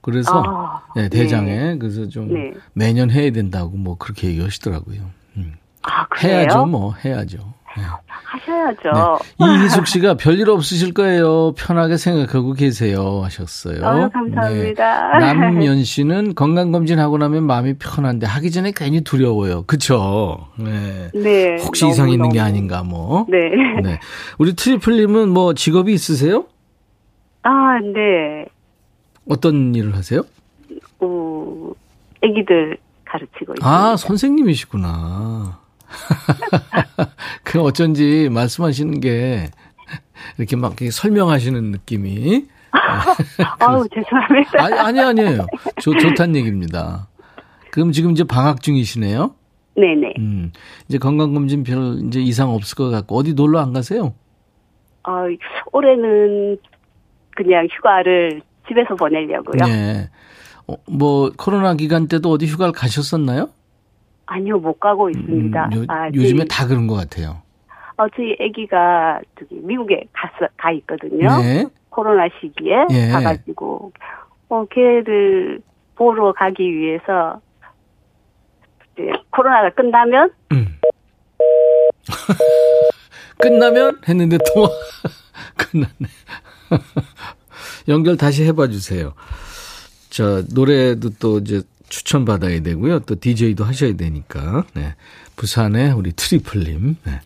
[0.01, 2.53] 그래서 아, 네, 대장에 그래서 좀 네.
[2.73, 5.01] 매년 해야 된다고 뭐 그렇게 얘기하시더라고요.
[5.37, 5.53] 음.
[5.83, 6.05] 아?
[6.23, 7.37] 해야죠, 뭐 해야죠.
[7.77, 7.83] 네.
[8.05, 9.19] 하셔야죠.
[9.39, 11.53] 이희숙 씨가 별일 없으실 거예요.
[11.53, 13.21] 편하게 생각하고 계세요.
[13.23, 13.85] 하셨어요.
[13.85, 15.17] 아유, 감사합니다.
[15.19, 15.25] 네.
[15.25, 19.63] 남연 씨는 건강검진하고 나면 마음이 편한데 하기 전에 괜히 두려워요.
[19.63, 20.47] 그쵸?
[20.57, 21.09] 네.
[21.13, 21.57] 네.
[21.63, 22.47] 혹시 너무, 이상 있는 게 너무.
[22.49, 23.25] 아닌가 뭐.
[23.29, 23.37] 네.
[23.83, 23.99] 네.
[24.37, 26.45] 우리 트리플님은 뭐 직업이 있으세요?
[27.43, 28.45] 아, 네.
[29.31, 30.23] 어떤 일을 하세요?
[30.99, 31.71] 어,
[32.21, 33.65] 애기들 가르치고 있습니다.
[33.65, 35.57] 아, 선생님이시구나.
[37.43, 39.49] 그 어쩐지 말씀하시는 게
[40.37, 42.45] 이렇게 막 이렇게 설명하시는 느낌이.
[43.59, 44.63] 아우, 죄송합니다.
[44.63, 45.45] 아니, 아니, 아니에요.
[45.79, 47.07] 좋, 좋다는 얘기입니다.
[47.71, 49.33] 그럼 지금 이제 방학 중이시네요?
[49.77, 50.15] 네네.
[50.19, 50.51] 음,
[50.89, 54.13] 이제 건강검진 별 이제 이상 없을 것 같고, 어디 놀러 안 가세요?
[55.03, 55.23] 아,
[55.71, 56.57] 올해는
[57.35, 58.41] 그냥 휴가를
[58.71, 59.65] 집에서 보내려고요.
[59.65, 60.09] 네.
[60.67, 63.49] 어, 뭐, 코로나 기간 때도 어디 휴가를 가셨었나요?
[64.25, 65.69] 아니요, 못 가고 있습니다.
[65.73, 67.41] 음, 요, 아, 요즘에 다 그런 것 같아요.
[67.97, 71.41] 어, 저희 아기가 저기 미국에 갔어, 가 있거든요.
[71.41, 71.65] 네.
[71.89, 73.09] 코로나 시기에 예.
[73.11, 73.91] 가가지고,
[74.49, 75.59] 어, 걔를
[75.95, 77.41] 보러 가기 위해서,
[78.93, 80.31] 이제 코로나가 끝나면,
[83.37, 84.69] 끝나면 했는데 또
[85.57, 86.07] 끝났네.
[87.91, 89.13] 연결 다시 해봐 주세요.
[90.09, 92.99] 자, 노래도 또 이제 추천받아야 되고요.
[93.01, 94.65] 또 DJ도 하셔야 되니까.
[94.73, 94.95] 네.
[95.35, 96.95] 부산의 우리 트리플님.
[97.03, 97.21] 네.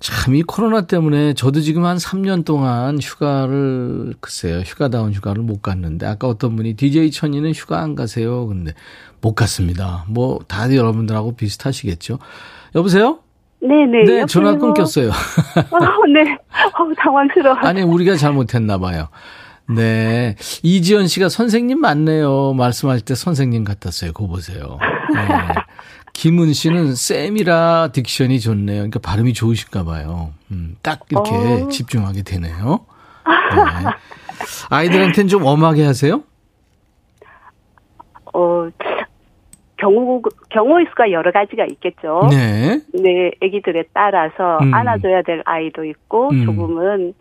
[0.00, 6.06] 참 이 코로나 때문에 저도 지금 한 3년 동안 휴가를 글쎄요 휴가다운 휴가를 못 갔는데
[6.06, 8.74] 아까 어떤 분이 DJ 천이는 휴가 안 가세요 근데
[9.20, 12.20] 못 갔습니다 뭐 다들 여러분들하고 비슷하시겠죠
[12.76, 13.18] 여보세요
[13.60, 14.04] 네네.
[14.04, 16.32] 네 전화 끊겼어요 어, 네.
[16.32, 17.56] 어, 당황스러워.
[17.56, 19.08] 아니 우리가 잘못했나 봐요
[19.68, 24.78] 네 이지연 씨가 선생님 맞네요 말씀하실 때 선생님 같았어요 그거 보세요
[25.14, 25.28] 네.
[26.18, 28.78] 김은 씨는 쌤이라 딕션이 좋네요.
[28.78, 30.32] 그러니까 발음이 좋으신가 봐요.
[30.50, 31.68] 음, 딱 이렇게 어.
[31.68, 32.84] 집중하게 되네요.
[33.24, 33.90] 네.
[34.68, 36.24] 아이들한테는 좀 엄하게 하세요?
[38.34, 38.68] 어,
[39.78, 42.28] 경우, 경우의 수가 여러 가지가 있겠죠.
[42.30, 42.80] 네.
[42.92, 44.74] 네, 아기들에 따라서 음.
[44.74, 46.44] 안아줘야 될 아이도 있고, 음.
[46.44, 47.14] 조금은,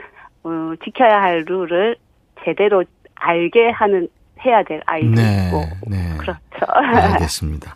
[0.43, 1.95] 어, 지켜야 할 룰을
[2.43, 2.83] 제대로
[3.15, 4.09] 알게 하는,
[4.45, 5.47] 해야 될 아이도 네.
[5.47, 5.63] 있고.
[5.87, 6.17] 네.
[6.17, 6.39] 그렇죠.
[6.67, 7.75] 알겠습니다.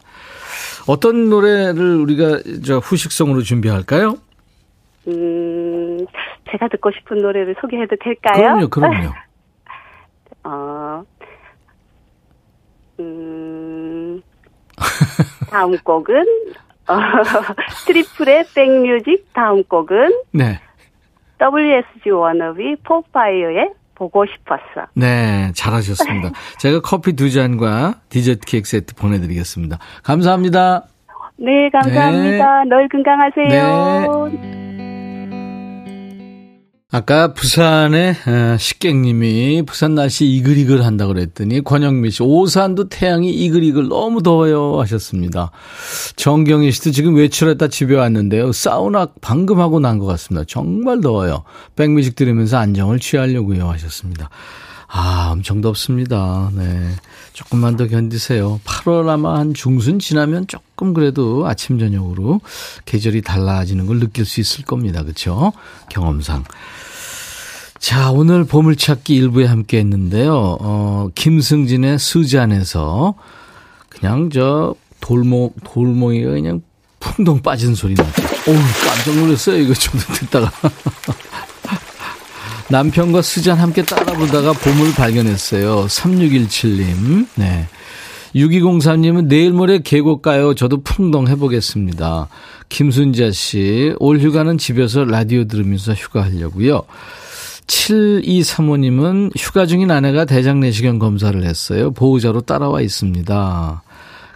[0.87, 4.15] 어떤 노래를 우리가 저 후식성으로 준비할까요?
[5.07, 5.97] 음,
[6.51, 8.67] 제가 듣고 싶은 노래를 소개해도 될까요?
[8.67, 9.09] 그럼요, 그럼요.
[10.43, 11.03] 어,
[12.99, 13.60] 음,
[15.49, 16.15] 다음 곡은,
[16.87, 16.95] 어,
[17.85, 20.59] 트리플의 back music 다음 곡은 네.
[21.39, 24.87] WSG 워너비 포파이어의 보고 싶었어.
[24.95, 26.31] 네, 잘하셨습니다.
[26.57, 29.77] 제가 커피 두 잔과 디저트 케이크 세트 보내드리겠습니다.
[30.03, 30.85] 감사합니다.
[31.37, 32.63] 네, 감사합니다.
[32.65, 34.29] 늘 건강하세요.
[34.29, 34.70] 네.
[36.93, 44.21] 아까 부산의 어, 식객님이 부산 날씨 이글이글 한다 그랬더니 권영미 씨 오산도 태양이 이글이글 너무
[44.21, 45.51] 더워요 하셨습니다.
[46.17, 48.51] 정경희 씨도 지금 외출했다 집에 왔는데요.
[48.51, 50.43] 사우나 방금 하고 난 것 같습니다.
[50.45, 51.43] 정말 더워요.
[51.77, 54.29] 백뮤직 들으면서 안정을 취하려고요 하셨습니다.
[54.93, 56.51] 아, 엄청 덥습니다.
[56.53, 56.89] 네.
[57.31, 58.59] 조금만 더 견디세요.
[58.65, 62.41] 8월 아마 한 중순 지나면 조금 그래도 아침, 저녁으로
[62.83, 65.03] 계절이 달라지는 걸 느낄 수 있을 겁니다.
[65.03, 65.53] 그쵸?
[65.89, 66.43] 경험상.
[67.81, 70.57] 자, 오늘 보물찾기 일부에 함께 했는데요.
[70.61, 73.15] 어, 김승진의 수잔에서
[73.89, 76.61] 그냥 저 돌모, 돌모이가 그냥
[76.99, 78.21] 풍덩 빠진 소리 났죠.
[78.47, 79.57] 어우, 깜짝 놀랐어요.
[79.57, 80.51] 이거 좀 듣다가.
[82.69, 85.87] 남편과 수잔 함께 따라 부르다가 보물 발견했어요.
[85.87, 87.27] 3617님.
[87.33, 87.67] 네.
[88.35, 90.53] 6203님은 내일 모레 계곡 가요.
[90.53, 92.27] 저도 풍덩 해보겠습니다.
[92.69, 96.83] 김순자 씨, 올 휴가는 집에서 라디오 들으면서 휴가하려고요.
[97.67, 101.91] 7235님은 휴가 중인 아내가 대장 내시경 검사를 했어요.
[101.91, 103.83] 보호자로 따라와 있습니다.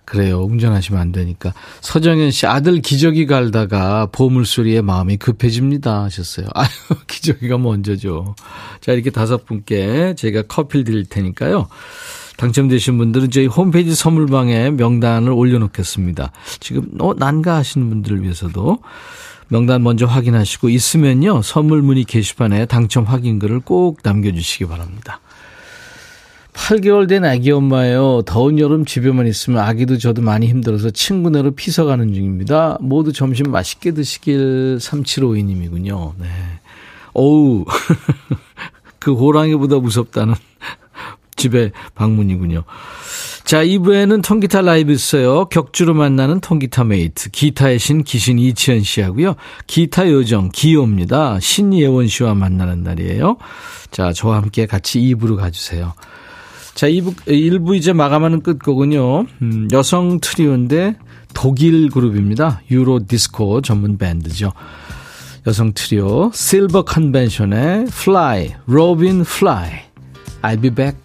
[0.05, 0.43] 그래요.
[0.43, 1.53] 운전하시면 안 되니까.
[1.81, 6.03] 서정현 씨, 아들 기저귀 갈다가 보물소리에 마음이 급해집니다.
[6.03, 6.47] 하셨어요.
[6.53, 6.69] 아유,
[7.07, 8.35] 기저귀가 먼저죠.
[8.81, 11.67] 자, 이렇게 다섯 분께 제가 커피를 드릴 테니까요.
[12.37, 16.31] 당첨되신 분들은 저희 홈페이지 선물방에 명단을 올려놓겠습니다.
[16.59, 18.79] 지금, 어, 난가 하시는 분들을 위해서도
[19.47, 21.41] 명단 먼저 확인하시고 있으면요.
[21.41, 25.19] 선물 문의 게시판에 당첨 확인글을 꼭 남겨주시기 바랍니다.
[26.53, 28.21] 8개월 된 아기 엄마예요.
[28.25, 32.77] 더운 여름 집에만 있으면 아기도 저도 많이 힘들어서 친구네로 피서 가는 중입니다.
[32.79, 36.13] 모두 점심 맛있게 드시길 3752님이군요.
[36.17, 36.27] 네.
[37.13, 37.65] 어우,
[38.99, 40.33] 그 호랑이보다 무섭다는
[41.35, 42.63] 집에 방문이군요.
[43.43, 45.45] 자, 2부에는 통기타 라이브 있어요.
[45.45, 47.29] 격주로 만나는 통기타 메이트.
[47.29, 49.35] 기타의 신 기신 이치현 씨하고요.
[49.67, 51.39] 기타 요정 기요입니다.
[51.39, 53.37] 신예원 씨와 만나는 날이에요.
[53.91, 55.93] 자, 저와 함께 같이 2부로 가주세요.
[56.73, 59.25] 자, 2부, 1부 이제 마감하는 끝곡은요.
[59.41, 60.97] 음, 여성 트리오인데
[61.33, 62.61] 독일 그룹입니다.
[62.71, 64.53] 유로 디스코 전문 밴드죠.
[65.47, 69.69] 여성 트리오 실버 컨벤션의 Fly, Robin Fly.
[70.41, 71.04] I'll be back.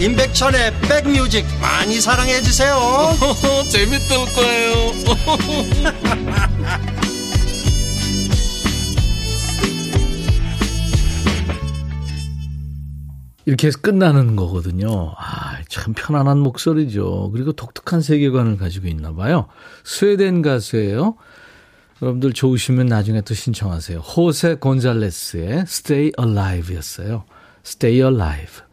[0.00, 2.78] 임백천의 백뮤직 많이 사랑해 주세요
[3.70, 4.92] 재밌을 거예요
[13.46, 15.12] 이렇게 해서 끝나는 거거든요.
[15.16, 17.30] 아, 참 편안한 목소리죠.
[17.32, 19.48] 그리고 독특한 세계관을 가지고 있나 봐요.
[19.82, 21.16] 스웨덴 가수예요.
[22.00, 23.98] 여러분들 좋으시면 나중에 또 신청하세요.
[23.98, 27.24] 호세 곤잘레스의 Stay Alive였어요.
[27.64, 28.69] Stay Alive.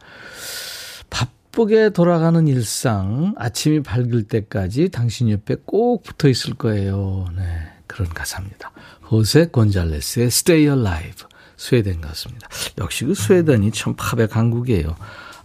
[1.58, 7.26] 바쁘게 돌아가는 일상, 아침이 밝을 때까지 당신 옆에 꼭 붙어 있을 거예요.
[7.36, 7.42] 네,
[7.88, 8.70] 그런 가사입니다.
[9.10, 11.26] 호세 곤잘레스의 Stay Alive.
[11.56, 12.48] 스웨덴 가수입니다.
[12.78, 14.94] 역시 그 스웨덴이 참 팝의 강국이에요.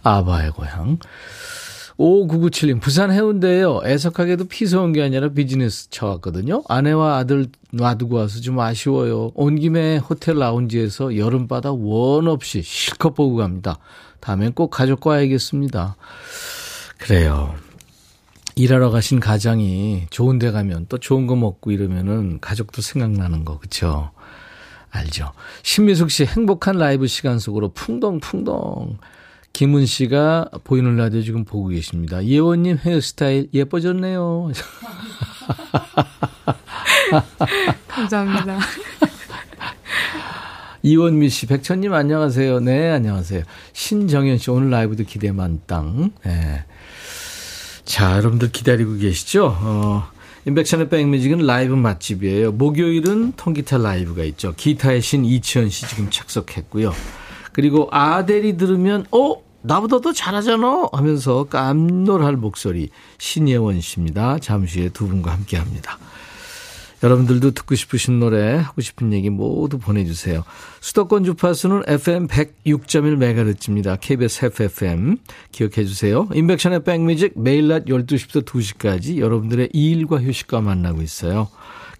[0.04, 0.98] 아바의 고향.
[1.98, 3.80] 5997님, 부산 해운대에요.
[3.84, 6.62] 애석하게도 피서 온 게 아니라 비즈니스 차 왔거든요.
[6.68, 9.32] 아내와 아들 놔두고 와서 좀 아쉬워요.
[9.34, 13.78] 온 김에 호텔 라운지에서 여름바다 원 없이 실컷 보고 갑니다.
[14.24, 15.96] 다음엔 꼭 가족과 와야겠습니다.
[16.96, 17.54] 그래요.
[18.56, 24.12] 일하러 가신 가장이 좋은 데 가면 또 좋은 거 먹고 이러면은 가족도 생각나는 거, 그쵸?
[24.90, 25.32] 알죠.
[25.62, 28.96] 신미숙 씨 행복한 라이브 시간 속으로 풍덩풍덩.
[29.52, 32.24] 김은 씨가 보이는 라디오 지금 보고 계십니다.
[32.24, 34.52] 예원님 헤어스타일 예뻐졌네요.
[37.88, 38.58] 감사합니다.
[40.84, 42.60] 이원미 씨, 백천님 안녕하세요.
[42.60, 43.44] 네, 안녕하세요.
[43.72, 46.10] 신정현 씨, 오늘 라이브도 기대 만땅.
[46.26, 46.64] 네.
[47.86, 49.46] 자, 여러분들 기다리고 계시죠?
[49.46, 50.06] 어,
[50.44, 52.52] 인백션의 백뮤직은 라이브 맛집이에요.
[52.52, 54.52] 목요일은 통기타 라이브가 있죠.
[54.54, 56.92] 기타의 신 이치현 씨 지금 착석했고요.
[57.52, 59.42] 그리고 아델이 들으면, 어?
[59.62, 64.38] 나보다 더 잘하잖아 하면서 깜놀할 목소리 신예원 씨입니다.
[64.38, 65.96] 잠시 후에 두 분과 함께 합니다.
[67.02, 70.44] 여러분들도 듣고 싶으신 노래, 하고 싶은 얘기 모두 보내주세요.
[70.80, 73.98] 수도권 주파수는 FM 106.1MHz입니다.
[74.00, 75.18] KBS FFM.
[75.52, 76.28] 기억해 주세요.
[76.32, 81.48] 인백션의 백뮤직 매일 낮 12시부터 2시까지 여러분들의 일과 휴식과 만나고 있어요.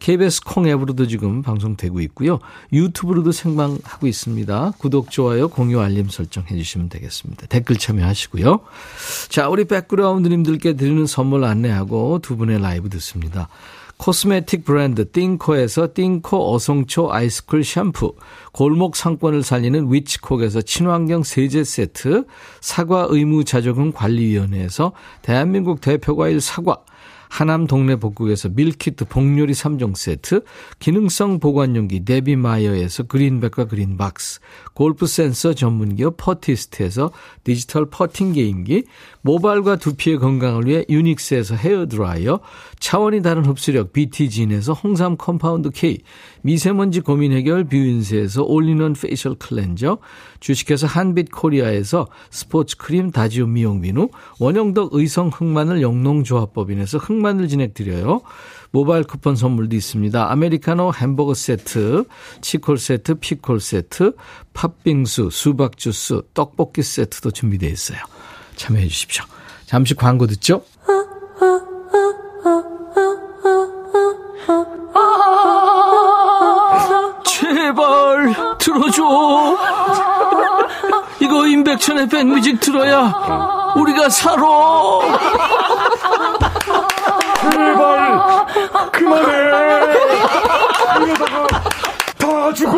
[0.04, 2.38] KBS 콩 앱으로도 지금 방송되고 있고요.
[2.72, 4.72] 유튜브로도 생방하고 있습니다.
[4.78, 7.46] 구독, 좋아요, 공유, 알림 설정 해 주시면 되겠습니다.
[7.46, 8.60] 댓글 참여하시고요.
[9.30, 13.48] 자, 우리 백그라운드님들께 드리는 선물 안내하고 두 분의 라이브 듣습니다.
[13.96, 18.14] 코스메틱 브랜드 띵코에서 띵코 어성초 아이스쿨 샴푸,
[18.52, 22.24] 골목 상권을 살리는 위치콕에서 친환경 세제 세트,
[22.60, 26.82] 사과 의무 자조금 관리위원회에서 대한민국 대표과일 사과,
[27.34, 30.44] 하남 동네 복국에서 밀키트 복요리 3종 세트,
[30.78, 34.38] 기능성 보관용기 데비마이어에서 그린백과 그린박스,
[34.74, 37.10] 골프 센서 전문기업 퍼티스트에서
[37.42, 38.84] 디지털 퍼팅 게임기,
[39.24, 42.40] 모발과 두피의 건강을 위해 유닉스에서 헤어드라이어,
[42.78, 45.98] 차원이 다른 흡수력 BT진에서 홍삼 compound K,
[46.42, 49.96] 미세먼지 고민 해결 뷰인스에서 올리는 facial cleanser,
[50.40, 54.10] 주식회사 한빛 코리아에서 스포츠 크림 다지움 미용 비누,
[54.40, 58.20] 원형덕 의성 흑마늘 영농조합법인에서 흑마늘 진액 드려요.
[58.72, 60.32] 모바일 쿠폰 선물도 있습니다.
[60.32, 62.04] 아메리카노 햄버거 세트,
[62.42, 64.16] 치콜 세트, 피콜 세트,
[64.52, 68.13] 팥빙수, 수박 주스, 떡볶이 세트도 준비되어 있어요.
[68.56, 69.24] 참여해 주십시오.
[69.66, 70.62] 잠시 광고 듣죠?
[77.24, 79.02] 제발 들어줘.
[81.20, 84.42] 이거 임백천의 백뮤직 들어야 우리가 살아.
[87.50, 88.46] 제발
[88.92, 89.32] 그만해.
[91.04, 91.46] 이러다가
[92.18, 92.76] 다 죽어.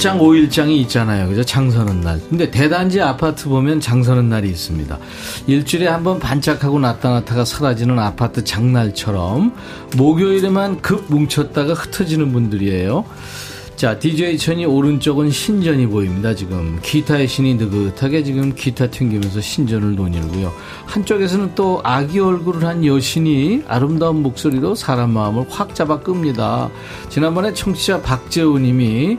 [0.00, 1.28] 1장, 5일장이 있잖아요.
[1.28, 1.44] 그죠?
[1.44, 2.18] 장서는 날.
[2.30, 4.98] 근데 대단지 아파트 보면 장서는 날이 있습니다.
[5.46, 9.52] 일주일에 한 번 반짝하고 나타나다가 사라지는 아파트 장날처럼
[9.98, 13.04] 목요일에만 급 뭉쳤다가 흩어지는 분들이에요.
[13.76, 16.78] 자, DJ 천이 오른쪽은 신전이 보입니다, 지금.
[16.82, 20.52] 기타의 신이 느긋하게 지금 기타 튕기면서 신전을 논일고요.
[20.86, 26.70] 한쪽에서는 또 아기 얼굴을 한 여신이 아름다운 목소리로 사람 마음을 확 잡아 끕니다.
[27.10, 29.18] 지난번에 청취자 박재호 님이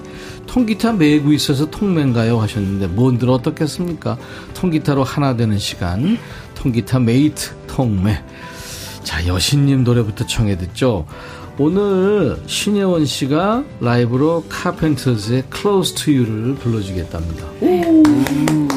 [0.51, 4.17] 통기타 메고 있어서 통맨가요 하셨는데 뭔들 어떻겠습니까?
[4.53, 6.17] 통기타로 하나 되는 시간.
[6.55, 8.21] 통기타 메이트 통매.
[9.01, 11.05] 자, 여신님 노래부터 청해 듣죠.
[11.57, 17.45] 오늘 신예원 씨가 라이브로 카펜터즈의 Close to You를 불러주겠답니다.
[17.61, 18.70] Why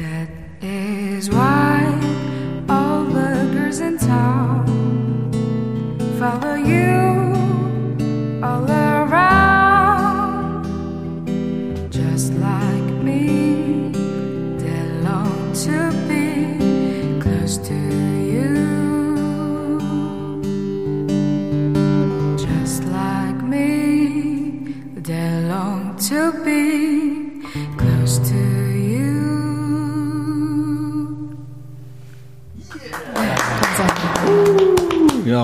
[0.00, 0.30] That
[0.62, 1.84] is why
[2.70, 4.64] all the girls in town
[6.18, 6.99] follow you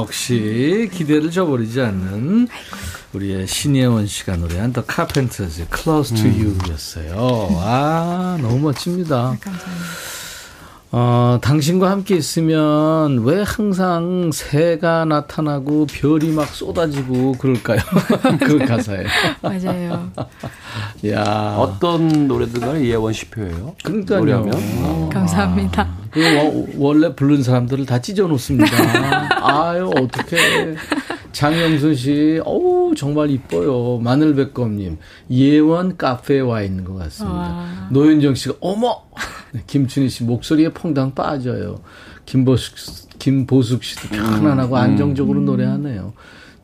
[0.03, 2.49] 역시 기대를 저버리지 않는
[3.13, 7.49] 우리의 신예원 씨가 노래한 The Carpenters Close to You였어요.
[7.61, 9.37] 아 너무 멋집니다.
[10.93, 17.81] 어, 당신과 함께 있으면 왜 항상 새가 나타나고 별이 막 쏟아지고 그럴까요?
[18.41, 19.05] 그 가사에.
[19.43, 20.11] 맞아요.
[21.09, 23.75] 야 어떤 노래든 간에 이혜원 씨 표예요.
[23.83, 24.21] 그러니까요.
[24.21, 24.55] 노래하면.
[24.55, 25.11] 어.
[25.13, 26.06] 감사합니다.
[26.17, 28.71] 그 워- 원래 부른 사람들을 다 찢어 놓습니다.
[29.47, 30.75] 아유, 어떡해.
[31.33, 33.99] 장영순 씨, 어우, 정말 이뻐요.
[33.99, 34.97] 마늘백검님,
[35.31, 37.37] 예원 카페에 와 있는 것 같습니다.
[37.39, 37.89] 와.
[37.93, 39.03] 노현정 씨가, 어머!
[39.53, 41.81] 네, 김춘희 씨, 목소리에 퐁당 빠져요.
[42.25, 45.45] 김보숙, 김보숙 씨도 편안하고 음, 안정적으로 음.
[45.45, 46.15] 노래하네요.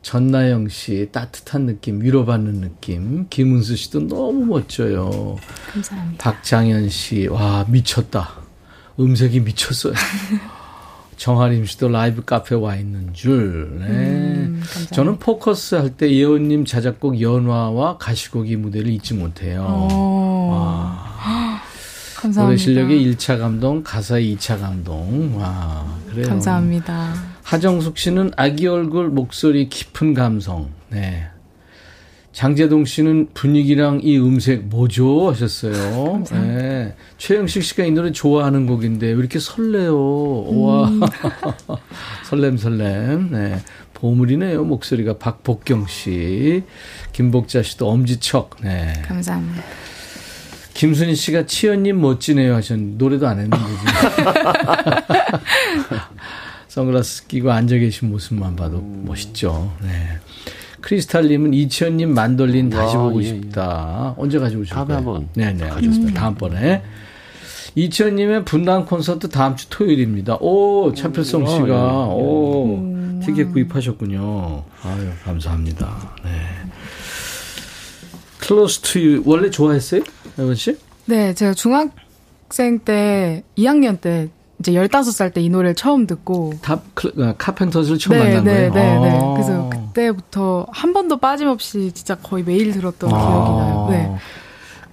[0.01, 3.27] 전나영 씨, 따뜻한 느낌, 위로받는 느낌.
[3.29, 5.37] 김은수 씨도 너무 멋져요.
[5.71, 6.17] 감사합니다.
[6.31, 8.42] 박장현 씨, 와, 미쳤다.
[8.99, 9.93] 음색이 미쳤어요.
[11.17, 13.77] 정하림 씨도 라이브 카페 와 있는 줄.
[13.79, 13.85] 네.
[13.87, 14.63] 음.
[14.91, 19.65] 저는 포커스 할 때 예원님 자작곡 연화와 가시곡이 무대를 잊지 못해요.
[19.67, 20.97] 어.
[22.17, 22.43] 감사합니다.
[22.45, 25.37] 노래 실력의 1차 감동, 가사의 2차 감동.
[25.37, 26.27] 와, 그래요.
[26.27, 27.13] 감사합니다.
[27.43, 30.69] 하정숙 씨는 아기 얼굴 목소리 깊은 감성.
[30.89, 31.27] 네.
[32.33, 35.29] 장재동 씨는 분위기랑 이 음색 뭐죠?
[35.29, 36.23] 하셨어요.
[36.31, 36.95] 네.
[37.19, 39.95] 최영식 씨가 이 노래 좋아하는 곡인데 왜 이렇게 설레요?
[40.59, 40.87] 와.
[40.89, 40.99] 음.
[42.25, 43.29] 설렘 설렘.
[43.31, 43.61] 네.
[43.93, 44.65] 보물이네요.
[44.65, 46.63] 목소리가 박복경 씨.
[47.13, 48.57] 김복자 씨도 엄지척.
[48.63, 48.93] 네.
[49.05, 49.63] 감사합니다.
[50.73, 53.63] 김순희 씨가 치현님 멋지네요 하셨는데 노래도 안 했는데.
[56.67, 59.71] 선글라스 끼고 앉아 계신 모습만 봐도 멋있죠.
[59.83, 60.17] 네.
[60.83, 64.15] 크리스탈님은 이치현님 만돌린 다시 와, 보고 예, 싶다.
[64.17, 64.97] 언제 가지고 오실 다음에 거예요?
[64.97, 66.19] 한번 네네 알겠습니다.
[66.19, 66.83] 다음번에
[67.75, 70.35] 이치현님의 분당 콘서트 다음 주 토요일입니다.
[70.41, 72.21] 오 차필성 아, 씨가 예, 예.
[72.21, 74.63] 오 티켓 구입하셨군요.
[74.83, 76.15] 아유 감사합니다.
[76.25, 76.31] 네.
[78.41, 80.03] Close to you 원래 좋아했어요,
[80.37, 80.77] 여원 씨?
[81.05, 84.27] 네, 제가 중학생 때 2학년 때
[84.63, 88.69] 이제 15살 때 이 노래를 처음 듣고 탑 클- 어, 카펜터즈를 처음 네, 만난 네,
[88.69, 89.01] 거예요.
[89.01, 89.17] 네, 네.
[89.19, 89.33] 아.
[89.33, 93.17] 그래서 그때부터 한 번도 빠짐없이 진짜 거의 매일 들었던 아.
[93.17, 93.87] 기억이 나요.
[93.89, 94.15] 네.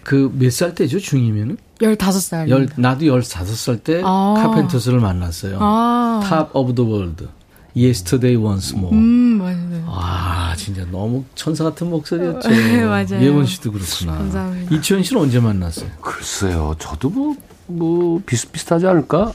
[0.02, 1.56] 그 몇 살 때죠, 중이면은?
[1.80, 2.48] 15살.
[2.48, 4.34] 열, 나도 15살 때 아.
[4.38, 5.58] 카펜터스를 만났어요.
[5.60, 6.20] 아.
[6.28, 7.28] Top of the World.
[7.76, 8.96] Yesterday Once More.
[8.96, 9.84] 음, 맞아요.
[9.86, 12.48] 아, 진짜 너무 천사 같은 목소리였죠.
[12.50, 13.22] 네, 맞아요.
[13.22, 14.14] 예원 씨도 그렇구나.
[14.18, 14.74] 감사합니다.
[14.74, 15.88] 이치현 씨는 언제 만났어요?
[16.00, 17.36] 글쎄요, 저도 뭐,
[17.68, 19.32] 뭐, 비슷비슷하지 않을까?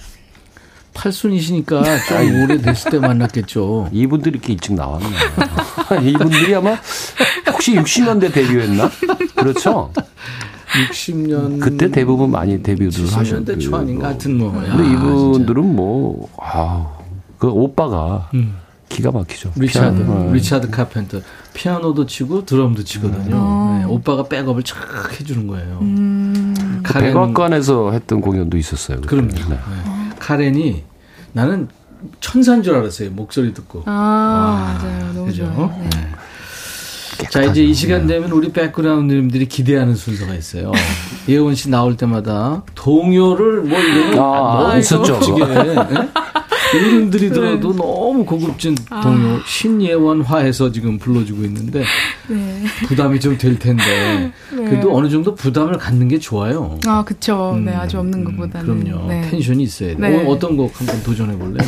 [0.95, 3.89] 팔순이시니까 좀 오래됐을 때 만났겠죠.
[3.93, 5.07] 이분들이 이렇게 일찍 나왔나.
[6.01, 6.75] 이분들이 아마
[7.51, 8.89] 혹시 60년대 데뷔했나?
[9.35, 9.91] 그렇죠?
[10.89, 11.59] 60년.
[11.59, 13.57] 그때 대부분 많이 데뷔를 70년대 하셨는데.
[13.59, 14.55] 초 아닌가 하여튼 뭐.
[14.65, 16.85] 야, 근데 이분들은 뭐, 아우,
[17.37, 18.57] 그 오빠가 음.
[18.89, 19.51] 기가 막히죠.
[19.55, 20.33] 리차드, 피아노.
[20.33, 21.19] 리차드 카펜터.
[21.53, 23.35] 피아노도 치고 드럼도 치거든요.
[23.35, 23.79] 음.
[23.79, 24.77] 네, 오빠가 백업을 쫙
[25.19, 25.79] 해주는 거예요.
[25.81, 26.81] 음.
[26.83, 28.97] 그 백악관에서 했던 공연도 있었어요.
[29.01, 29.07] 그때.
[29.07, 29.29] 그럼요.
[29.33, 29.49] 네.
[29.49, 29.94] 네.
[30.25, 30.83] 카렌이
[31.33, 31.67] 나는
[32.19, 33.11] 천사인 줄 알았어요.
[33.11, 33.83] 목소리 듣고.
[33.85, 35.13] 아, 맞아요.
[35.13, 35.43] 너무 그죠?
[35.45, 35.79] 좋아요.
[35.83, 37.27] 네.
[37.29, 40.71] 자, 이제 이 시간 되면 우리 백그라운드님들이 기대하는 순서가 있어요.
[41.29, 45.19] 예원 씨 나올 때마다 동요를 뭐 이런 아, 너무 있었죠.
[45.39, 45.45] 예?
[46.75, 51.83] 이름 들이더라도 너무 고급진 동요 신예원화해서 지금 불러주고 있는데
[52.27, 52.63] 네.
[52.87, 53.83] 부담이 좀 될 텐데
[54.51, 54.63] 네.
[54.63, 56.79] 그래도 어느 정도 부담을 갖는 게 좋아요.
[56.87, 57.53] 아, 그쵸.
[57.55, 58.83] 음, 네, 아주 없는 것보다는.
[58.83, 59.07] 그럼요.
[59.09, 59.21] 네.
[59.29, 59.95] 텐션이 있어야 돼.
[59.99, 60.15] 네.
[60.15, 61.67] 오늘 어떤 곡 한번 도전해 볼래요?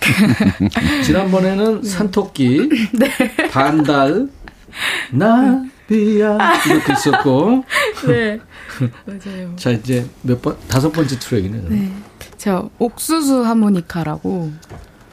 [1.04, 2.68] 지난번에는 산토끼,
[3.52, 4.28] 반달,
[5.12, 7.64] 나비야 이것도 있었고.
[8.08, 8.40] 네.
[9.06, 9.52] 맞아요.
[9.56, 11.58] 자 이제 몇 번 다섯 번째 트랙이네.
[11.58, 11.92] 요 네.
[12.38, 14.52] 저 옥수수 하모니카라고.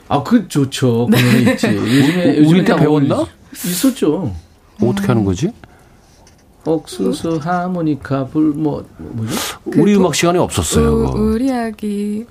[0.09, 1.07] 아, 그 좋죠.
[1.07, 1.67] 그 노래 있지.
[1.67, 3.25] 요즘에 우리 요즘에 때다 배웠나?
[3.53, 4.33] 있었죠.
[4.81, 5.51] 어떻게 하는 거지?
[6.65, 9.33] 옥수수 하모니카 불뭐 뭐죠?
[9.65, 10.93] 우리 음악 시간에 없었어요.
[10.93, 11.19] 우, 그거.
[11.19, 12.25] 우리 아기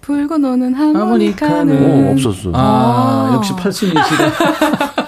[0.00, 2.08] 불고 노는 하모니카는 하모니카는.
[2.08, 2.50] 어, 없었어.
[2.52, 3.34] 아, 아.
[3.36, 4.94] 역시 팔순이시다.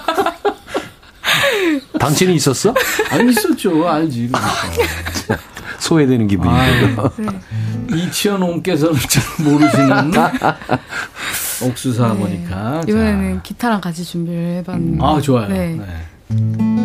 [1.99, 2.73] 당신이 있었어?
[3.11, 3.87] 아니 있었죠.
[3.87, 4.29] 알지.
[4.31, 4.41] 그러니까.
[5.87, 7.09] 소외되는 기분이 아, 들고.
[7.95, 10.11] 이치현 옹께서는 잘 모르시는
[11.63, 12.81] 옥수수 하모니카.
[12.85, 12.91] 네.
[12.91, 15.03] 이번에는 기타랑 같이 준비를 해봤는데.
[15.03, 15.47] 아 좋아요.
[15.47, 15.79] 네.
[15.79, 16.76] 네.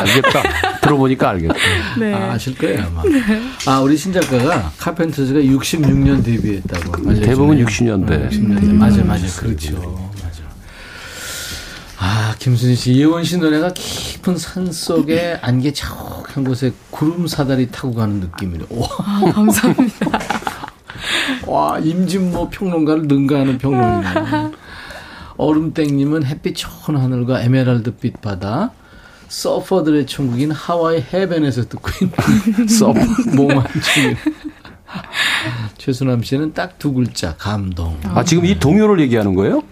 [0.00, 0.80] 알겠다.
[0.80, 1.54] 들어보니까 알겠다.
[1.98, 2.14] 네.
[2.14, 3.02] 아, 아실 거예요 아마.
[3.66, 7.20] 아 우리 신작가가 카펜터즈가 66년 데뷔했다고 알려주네요.
[7.26, 8.30] 대부분 60년대.
[8.30, 10.10] 60년대 맞아 맞아 그렇죠.
[10.22, 10.40] 맞아.
[11.98, 17.94] 아 김순희 씨 이혜원 씨 노래가 깊은 산 속에 안개 자욱한 곳에 구름 사다리 타고
[17.94, 18.64] 가는 느낌이래.
[18.70, 20.06] 와, 아, 감사합니다.
[21.46, 24.50] 와 임진모 평론가를 능가하는 평론이네.
[25.36, 28.72] 얼음땡님은 햇빛 좋은 하늘과 에메랄드빛 바다.
[29.30, 33.00] 서퍼들의 천국인 하와이 해변에서 듣고 있는 서퍼
[33.36, 34.16] 몽환충.
[35.78, 37.96] 최순남 씨는 딱 두 글자 감동.
[38.02, 39.62] 아, 지금 이 동요를 얘기하는 거예요?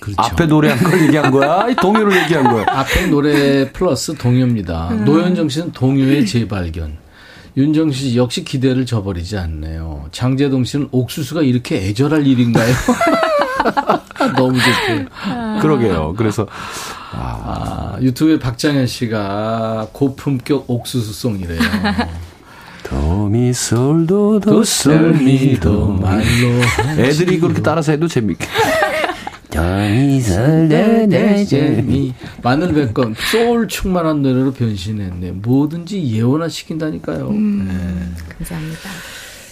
[0.00, 0.20] 그렇죠.
[0.20, 1.68] 앞에 노래한 걸 얘기한 거야?
[1.70, 2.64] 이 동요를 얘기한 거야?
[2.68, 4.90] 앞에 노래 플러스 동요입니다.
[5.04, 6.98] 노현정 씨는 동요의 재발견.
[7.56, 10.06] 윤정수 씨 역시 기대를 저버리지 않네요.
[10.12, 12.72] 장재동 씨는 옥수수가 이렇게 애절할 일인가요?
[14.36, 15.60] 너무 좋고요.
[15.60, 16.14] 그러게요.
[16.16, 16.46] 그래서
[17.12, 21.60] 아, 유튜브에 박장현 씨가 고품격 옥수수송이래요.
[22.84, 26.22] 도미 솔도 도솔미도 말로
[26.98, 28.46] 애들이 그렇게 따라서 해도 재밌게.
[31.46, 35.32] 재미 마늘 백건 소울 충만한 노래로 변신했네.
[35.32, 37.30] 뭐든지 예원화 시킨다니까요.
[37.30, 37.72] 네.
[38.36, 38.90] 감사합니다.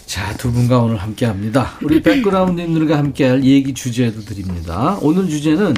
[0.07, 1.73] 자, 두 분과 오늘 함께 합니다.
[1.83, 4.97] 우리 백그라운드님들과 함께 할 얘기 주제도 드립니다.
[5.03, 5.75] 오늘 주제는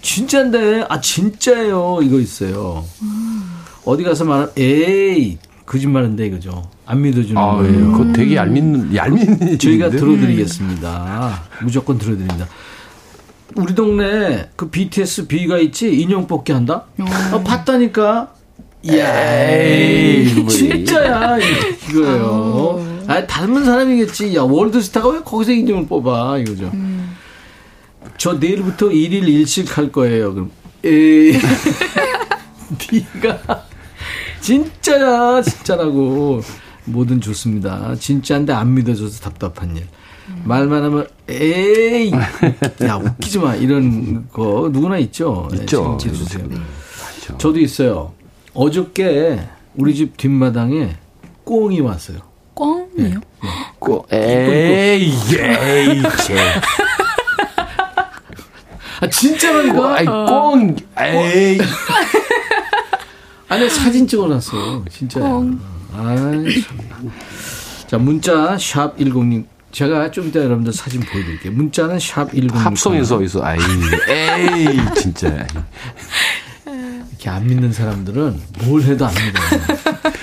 [0.00, 1.98] 진짜인데, 아, 진짜예요.
[2.02, 2.84] 이거 있어요.
[3.84, 6.70] 어디 가서 말하면, 에이, 거짓말인데, 이거죠.
[6.86, 7.74] 안 믿어주는 아, 거예요.
[7.74, 7.80] 예.
[7.80, 9.96] 그거 되게 얄밉는, 얄밉는 저희가 얘기인데?
[9.98, 11.42] 들어드리겠습니다.
[11.62, 12.46] 무조건 들어드립니다.
[13.56, 15.92] 우리 동네 그 BTS B가 있지?
[16.00, 16.84] 인형 뽑기 한다?
[16.98, 18.32] 아, 봤다니까?
[18.88, 21.38] 야, 뭐, 진짜야
[21.90, 22.93] 이거예요.
[23.06, 24.34] 아, 닮은 사람이겠지.
[24.36, 26.72] 야, 월드스타가 왜 거기서 인형을 뽑아 이거죠.
[28.18, 30.34] 저 내일부터 일일 일식 할 거예요.
[30.34, 30.50] 그럼
[30.84, 31.32] 에이,
[33.22, 33.66] 네가
[34.40, 36.42] 진짜야, 진짜라고.
[36.86, 37.94] 뭐든 좋습니다.
[37.98, 39.86] 진짜인데 안 믿어줘서 답답한 일.
[40.44, 42.12] 말만 하면 에이,
[42.82, 45.48] 야 웃기지 마 이런 거 누구나 있죠.
[45.50, 45.96] 네, 있죠.
[46.00, 46.46] 지금 주세요.
[47.38, 48.12] 저도 있어요.
[48.52, 49.40] 어저께
[49.74, 50.96] 우리 집 뒷마당에
[51.44, 52.18] 꽁이 왔어요.
[52.54, 53.20] 꽁이요?
[53.78, 56.36] 꽁, 에이, 에이, 제.
[59.00, 59.94] 아 진짜라니까.
[59.96, 61.58] 아이, 꽁, 에이.
[63.48, 64.84] 아니 사진 찍어놨어.
[64.90, 65.24] 진짜야.
[65.96, 67.12] 아이, 참.
[67.86, 69.46] 자 문자 샵 10님.
[69.72, 71.52] 제가 좀 이따 여러분들 사진 보여드릴게요.
[71.52, 72.64] 문자는 샵 1060.
[72.64, 73.42] 합성해서 있어.
[73.42, 73.58] 아이,
[74.08, 75.44] 에이, 진짜.
[77.24, 79.60] 이렇게 안 믿는 사람들은 뭘 해도 안 믿어요.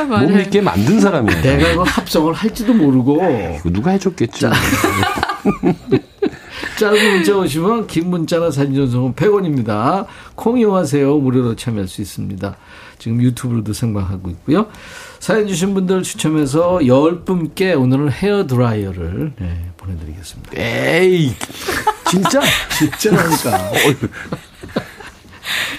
[0.22, 1.42] 못 믿게 만든 사람이야.
[1.42, 3.22] 내가 그 합성을 할지도 모르고.
[3.60, 4.52] 이거 누가 해줬겠죠.
[6.78, 10.06] 짧은 문자 오시면 긴 문자나 사진 전송은 100원입니다.
[10.36, 11.18] 콩 이용하세요.
[11.18, 12.56] 무료로 참여할 수 있습니다.
[13.00, 14.68] 지금 유튜브로도 생방하고 있고요.
[15.20, 20.52] 사연 주신 분들 추첨해서 10분께 오늘은 헤어 드라이어를 네, 보내드리겠습니다.
[20.56, 21.34] 에이,
[22.10, 22.42] 진짜?
[22.78, 23.72] 진짜라니까.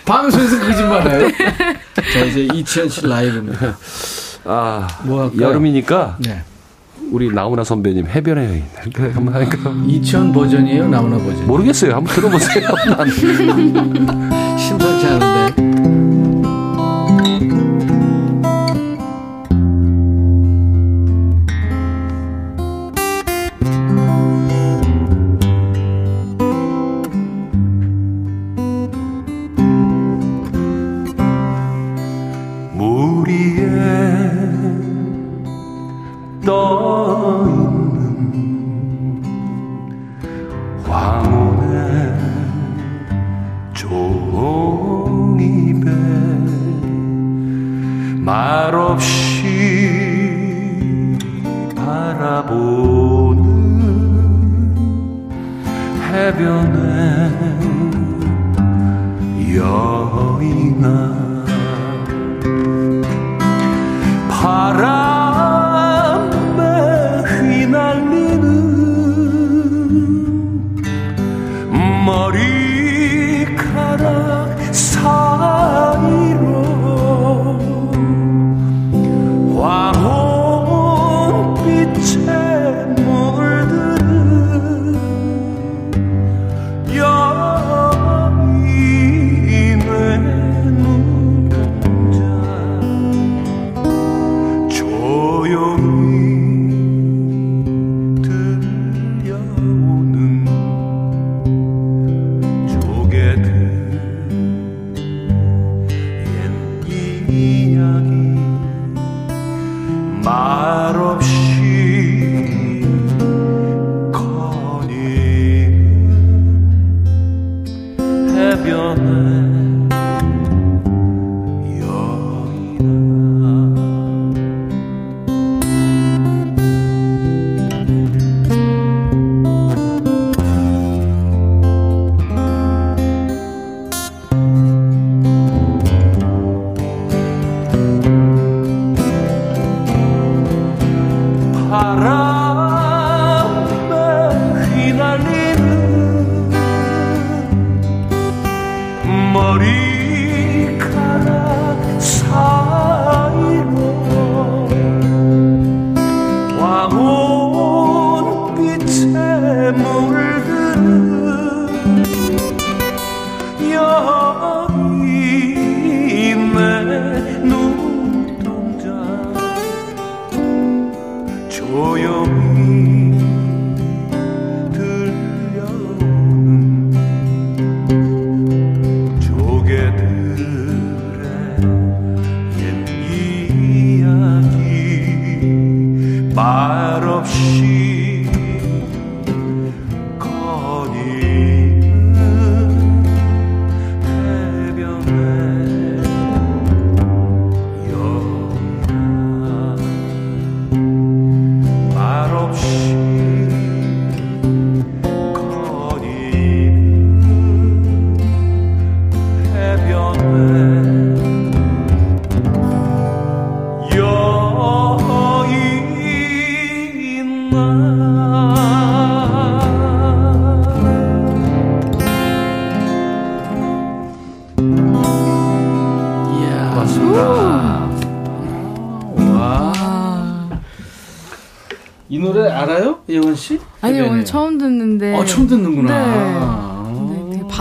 [0.05, 1.31] 방송에서 거짓말해요.
[2.13, 3.77] 자, 이제 이치현 씨 라이브입니다.
[4.45, 5.49] 아, 뭐 할까요?
[5.49, 6.17] 여름이니까.
[6.21, 6.43] 네.
[7.11, 8.65] 우리 나훈아 선배님 해변의 여인.
[9.15, 9.57] 한번 하니까.
[9.87, 10.89] 이치현 버전이에요?
[10.89, 11.47] 나훈아 버전?
[11.47, 11.95] 모르겠어요.
[11.97, 12.69] 한번 들어보세요.
[12.97, 13.09] 난.
[14.59, 15.52] 심상치 않은데.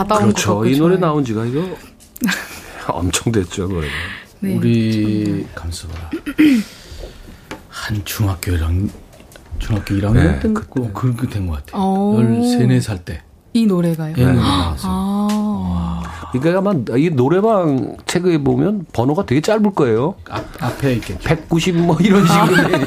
[0.02, 0.08] 네.
[0.08, 0.48] 네, 온것 그렇죠.
[0.54, 1.00] 같고 이 노래 좋아요.
[1.00, 1.64] 나온 지가 이거
[2.88, 3.92] 엄청 됐죠, 노래가.
[4.40, 5.94] 네, 우리 감수봐.
[7.68, 8.90] 한 중학교 1학년,
[9.58, 11.82] 중학교 1학년 네, 때 듣고 그렇게 된것 같아요.
[11.82, 12.16] 어.
[12.18, 13.22] 13, 4살 때.
[13.54, 14.14] 이 노래가요.
[14.16, 14.92] 이 노래 나왔어요.
[14.92, 16.02] 아.
[16.32, 20.14] 그러니까 아마 이 노래방 책에 보면 번호가 되게 짧을 거예요.
[20.30, 21.20] 앞, 앞에 있겠죠.
[21.22, 22.56] 190 뭐 이런 식으로.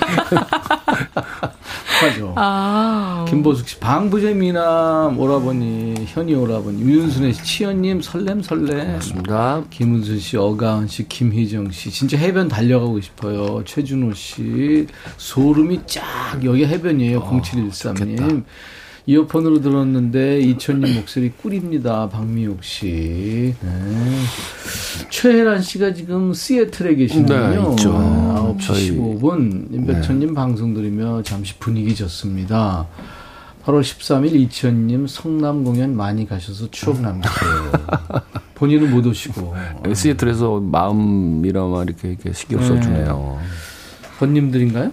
[2.00, 2.22] 돼.
[2.22, 2.34] 맞아.
[2.36, 3.26] 아.
[3.28, 8.94] 김보숙 씨, 방부제 미남 오라버니, 현이 오라버니, 유윤순의 씨, 치현님, 설렘 설렘.
[8.94, 9.64] 맞습니다.
[9.70, 13.64] 김은순 씨, 어가은 씨, 김희정 씨, 진짜 해변 달려가고 싶어요.
[13.66, 14.88] 최준호 씨,
[15.18, 16.04] 소름이 쫙
[16.44, 17.20] 여기 해변이에요.
[17.20, 18.44] 어, 0713님.
[19.08, 22.10] 이어폰으로 들었는데 이천님 목소리 꿀입니다.
[22.10, 23.54] 박미옥 씨.
[23.62, 24.22] 네.
[25.12, 27.40] 최혜란 씨가 지금 시애틀에 계시는군요.
[27.66, 28.56] 네, 있죠.
[28.58, 32.88] 9시 저희- 15분 임백천님 방송 들으며 잠시 분위기 좋습니다.
[33.66, 37.72] 8월 13일 이천님 성남 공연 많이 가셔서 추억 남기세요.
[38.56, 39.54] 본인은 못 오시고.
[39.94, 42.68] 시애틀에서 마음이라마 이렇게, 이렇게 신경 네.
[42.68, 43.40] 써주네요.
[44.18, 44.92] 번님들인가요?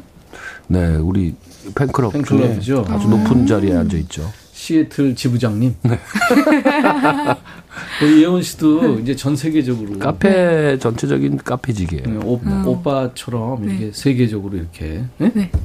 [0.68, 1.34] 네, 우리
[1.74, 2.84] 팬클럽 중에 팬클럽이죠.
[2.88, 4.30] 아주 높은 자리에 앉아 있죠.
[4.52, 5.74] 시애틀 지부장님.
[8.02, 12.02] 우리 예원 씨도 이제 전 세계적으로 카페 전체적인 카페직이에요.
[12.06, 12.66] 네, 오, 음.
[12.66, 13.90] 오빠처럼 이렇게 네.
[13.92, 15.30] 세계적으로 이렇게 네?
[15.34, 15.50] 네.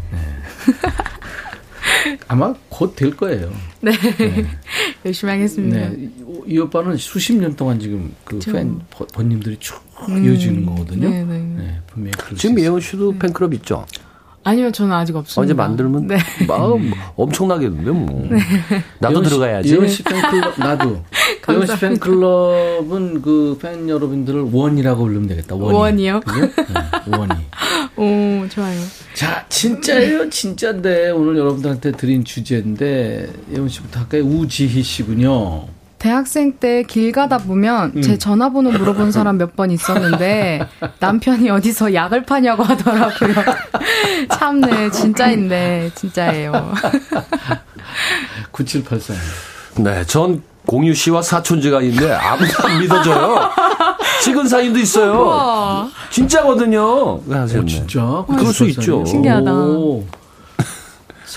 [2.28, 3.52] 아마 곧 될 거예요.
[3.82, 3.92] 네.
[5.06, 5.90] 열심히 하겠습니다.
[5.90, 6.10] 네, 이,
[6.54, 8.80] 이 오빠는 수십 년 동안 지금 그 저- 팬
[9.14, 9.80] 번님들이 쭉
[10.10, 10.24] 음.
[10.26, 11.10] 이어지는 거거든요.
[11.10, 11.38] 네, 네.
[11.40, 12.60] 네, 분명히 지금.
[12.60, 13.86] 예원 씨도 팬클럽 있죠?
[14.48, 15.42] 아니요, 저는 아직 없습니다.
[15.42, 16.18] 언제 만들면 네.
[16.48, 18.30] 마음 엄청나겠는데 뭐.
[19.00, 19.74] 나도 예원 씨- 들어가야지.
[19.74, 20.90] 예원 씨 팬클럽 나도
[21.50, 21.78] 예원 씨 감사합니다.
[21.80, 25.56] 팬클럽은 그 팬 여러분들을 원이라고 부르면 되겠다.
[25.56, 25.78] 원이.
[25.78, 26.20] 원이요?
[26.22, 26.40] 그죠?
[26.42, 27.34] 네, 원이.
[28.44, 28.80] 오, 좋아요.
[29.16, 34.24] 자, 진짜예요, 진짜인데 오늘 여러분들한테 드린 주제인데 예원 씨부터 할까요?
[34.24, 35.66] 우지희 씨군요.
[36.00, 38.02] 대학생 때 길 가다 보면 음.
[38.02, 40.68] 제 전화번호 물어본 사람 몇 번 있었는데
[41.00, 43.34] 남편이 어디서 약을 파냐고 하더라고요.
[44.30, 46.74] 참네, 진짜인데, 진짜예요.
[48.52, 49.16] 9784.
[49.84, 53.40] 네, 전 공유 씨와 사촌지가 있는데 아무도 안 믿어줘요.
[54.22, 55.14] 찍은 사진도 있어요.
[55.22, 55.90] 우와.
[56.10, 57.22] 진짜거든요.
[57.30, 57.66] 하셨네.
[57.66, 58.26] 진짜?
[58.28, 59.06] 그럴 수 있죠.
[59.06, 59.52] 신기하다.
[59.52, 60.06] 근데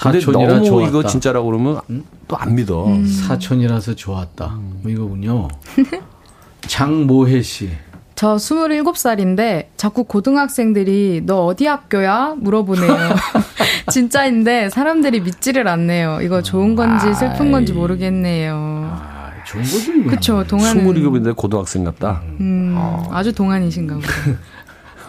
[0.00, 0.88] 사촌이라 너무 좋았다.
[0.88, 1.80] 이거 진짜라고 그러면
[2.26, 2.86] 또안 믿어.
[2.86, 3.06] 음.
[3.06, 4.58] 사촌이라서 좋았다.
[4.82, 5.48] 뭐 이거군요.
[6.66, 7.70] 장모혜 씨.
[8.14, 12.34] 저 27살인데 자꾸 고등학생들이 너 어디 학교야?
[12.38, 12.90] 물어보네요.
[13.90, 16.20] 진짜인데 사람들이 믿지를 않네요.
[16.22, 19.10] 이거 좋은 건지 슬픈 건지 모르겠네요.
[19.46, 20.10] 좋은 거죠, 이거.
[20.10, 20.84] 그쵸, 동안은.
[20.86, 22.22] 27인데 고등학생 같다.
[22.40, 22.76] 음,
[23.10, 24.08] 아주 동안이신가 보다.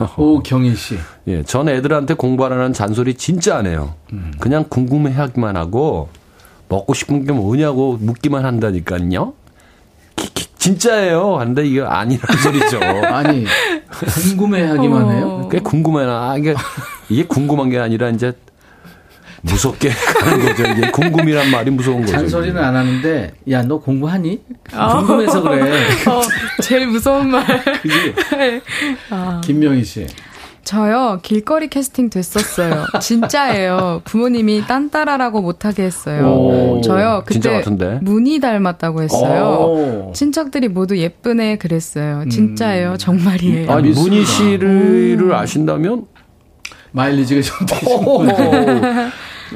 [0.18, 0.97] 오경희 씨.
[1.28, 3.95] 예, 전 애들한테 공부하라는 잔소리 진짜 안 해요.
[4.39, 6.10] 그냥 궁금해 하기만 하고
[6.70, 9.34] 먹고 싶은 게 뭐냐고 묻기만 한다니까요.
[10.58, 11.38] 진짜예요.
[11.39, 12.80] 한데 이게 아니라는 소리죠.
[13.08, 13.45] 아니
[13.89, 15.10] 궁금해 하기만 어.
[15.12, 15.47] 해요.
[15.49, 16.54] 그게 궁금해나 아, 이게
[17.10, 18.34] 이게 궁금한 게 아니라 이제
[19.42, 19.89] 무섭게
[20.20, 20.64] 가는 거죠.
[20.66, 22.12] 이게 궁금이란 말이 무서운 거죠.
[22.14, 24.42] 잔소리는 안 하는데 야 너 공부하니?
[24.74, 24.98] 아.
[24.98, 25.62] 궁금해서 그래.
[26.08, 26.22] 어,
[26.62, 27.46] 제일 무서운 말.
[27.82, 28.14] 그지?
[29.10, 29.42] 아.
[29.44, 30.06] 김명희 씨.
[30.64, 32.86] 저요, 길거리 캐스팅 됐었어요.
[33.02, 34.02] 진짜예요.
[34.06, 36.28] 부모님이 딴따라라고 못하게 했어요.
[36.28, 37.98] 오, 저요, 진짜 그때?
[38.02, 39.44] 문이 닮았다고 했어요.
[40.08, 40.12] 오.
[40.14, 42.26] 친척들이 모두 예쁘네 그랬어요.
[42.30, 42.98] 진짜예요.
[42.98, 43.72] 정말이에요.
[43.72, 46.06] 아니 문희 씨를 아신다면
[46.92, 48.24] 마일리지가 좀 되신 오.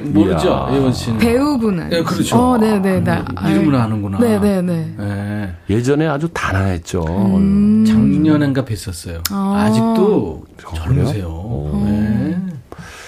[0.01, 0.69] 모르죠.
[0.71, 1.19] 예원 씨는.
[1.19, 1.89] 배우분은.
[1.89, 2.37] 네, 그렇죠.
[2.37, 3.01] 어, 네네.
[3.01, 3.23] 네.
[3.49, 4.19] 이름을 아는구나.
[4.19, 4.95] 네네네.
[4.97, 5.55] 네.
[5.69, 7.03] 예전에 아주 단아했죠.
[7.37, 7.85] 음.
[7.87, 9.21] 작년엔가 뵀었어요.
[9.31, 9.65] 아.
[9.65, 10.83] 아직도 그래요?
[10.83, 11.81] 젊으세요.
[11.85, 12.37] 네.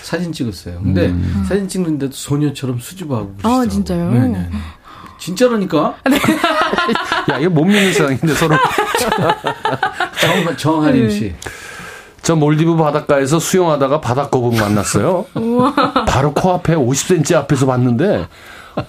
[0.03, 0.79] 사진 찍었어요.
[0.81, 1.43] 근데 음.
[1.47, 3.69] 사진 찍는데도 소녀처럼 수줍어하고 아, 그러시더라고요.
[3.69, 4.11] 진짜요?
[4.11, 4.49] 네네.
[5.19, 5.97] 진짜라니까?
[7.31, 8.55] 야 이게 못 믿는 세상인데 서로.
[10.21, 11.35] 정, 정하림 네.
[12.27, 12.33] 씨.
[12.33, 15.25] 저 몰디브 바닷가에서 수영하다가 바닷거북 만났어요.
[16.07, 18.27] 바로 코앞에 50cm 앞에서 봤는데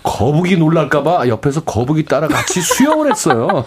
[0.02, 3.64] 거북이 놀랄까봐 옆에서 거북이 따라 같이 수영을 했어요.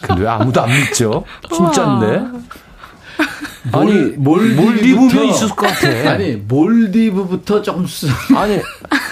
[0.00, 1.24] 근데 왜 아무도 안 믿죠?
[1.54, 2.22] 진짜인데.
[3.70, 6.10] 아니 몰디브면 있을 것 같아.
[6.10, 8.08] 아니 몰디브부터 조금 수.
[8.36, 8.58] 아니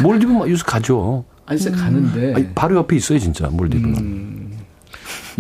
[0.03, 1.25] 몰디브 막 요새 가죠.
[1.47, 2.35] 아니 진짜 가는데.
[2.35, 3.97] 아니, 바로 옆에 있어요 진짜 몰디브는.
[3.97, 4.50] 음.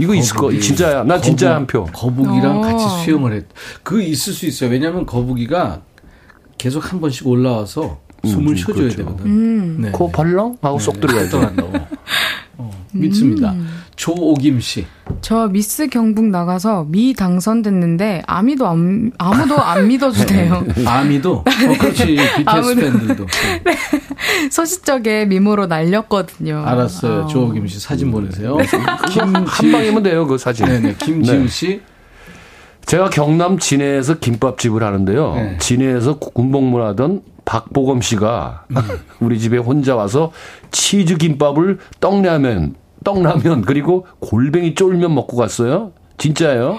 [0.00, 1.04] 이거 있을 거 진짜야.
[1.04, 1.84] 나 진짜 거북- 한 표.
[1.92, 2.60] 거북이랑 어.
[2.62, 3.44] 같이 수영을 했.
[3.82, 4.70] 그 있을 수 있어요.
[4.70, 5.82] 왜냐하면 거북이가
[6.58, 8.96] 계속 한 번씩 올라와서 숨을 음, 쉬어줘야 그렇죠.
[8.98, 9.26] 되거든.
[9.26, 9.76] 음.
[9.80, 9.90] 네.
[9.92, 11.40] 코 벌렁 하고 쏙 들어가야죠.
[12.92, 13.54] 믿습니다.
[13.96, 14.86] 조오김 씨.
[15.20, 20.64] 저 미스 경북 나가서 미 당선됐는데 아미도 안, 아무도 안 믿어주네요.
[20.86, 21.32] 아미도.
[21.38, 21.44] 어,
[21.78, 22.04] 그렇지.
[22.36, 22.80] BTS 아무도.
[22.80, 23.26] 팬들도.
[24.50, 26.62] 소시적에 미모로 날렸거든요.
[26.64, 27.22] 알았어요.
[27.22, 27.26] 어.
[27.26, 28.56] 조오김 씨 사진 보내세요.
[28.56, 30.66] 한 방이면 돼요 그 사진.
[30.66, 30.94] 네네.
[30.98, 31.48] 김지우 네.
[31.48, 31.80] 씨.
[32.86, 35.34] 제가 경남 진해에서 김밥집을 하는데요.
[35.34, 35.58] 네.
[35.58, 38.76] 진해에서 군복무 하던 박보검 씨가 음.
[39.20, 40.32] 우리 집에 혼자 와서
[40.70, 42.74] 치즈 김밥을 떡라면,
[43.04, 45.92] 떡라면 그리고 골뱅이 쫄면 먹고 갔어요.
[46.18, 46.78] 진짜예요?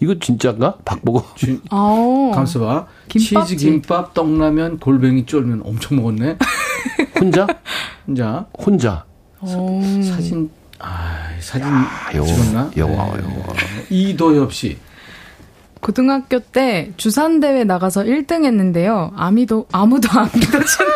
[0.00, 0.76] 이거 진짜인가?
[0.84, 1.22] 박보검.
[1.70, 2.30] 아오.
[2.32, 2.86] 감사봐.
[3.08, 3.58] 김밥집.
[3.58, 6.36] 치즈 김밥, 떡라면, 골뱅이 쫄면 엄청 먹었네.
[7.18, 7.46] 혼자?
[8.06, 8.46] 혼자.
[8.58, 9.04] 혼자.
[9.40, 9.80] 오.
[10.02, 11.66] 사진 아, 사진
[12.14, 12.70] 요, 찍었나?
[12.76, 12.96] 요, 네.
[12.96, 13.54] 요.
[13.90, 14.78] 이도엽 씨.
[15.80, 19.12] 고등학교 때 주산 대회 나가서 1등 했는데요.
[19.16, 20.90] 아미도 아무도 안 믿어주네.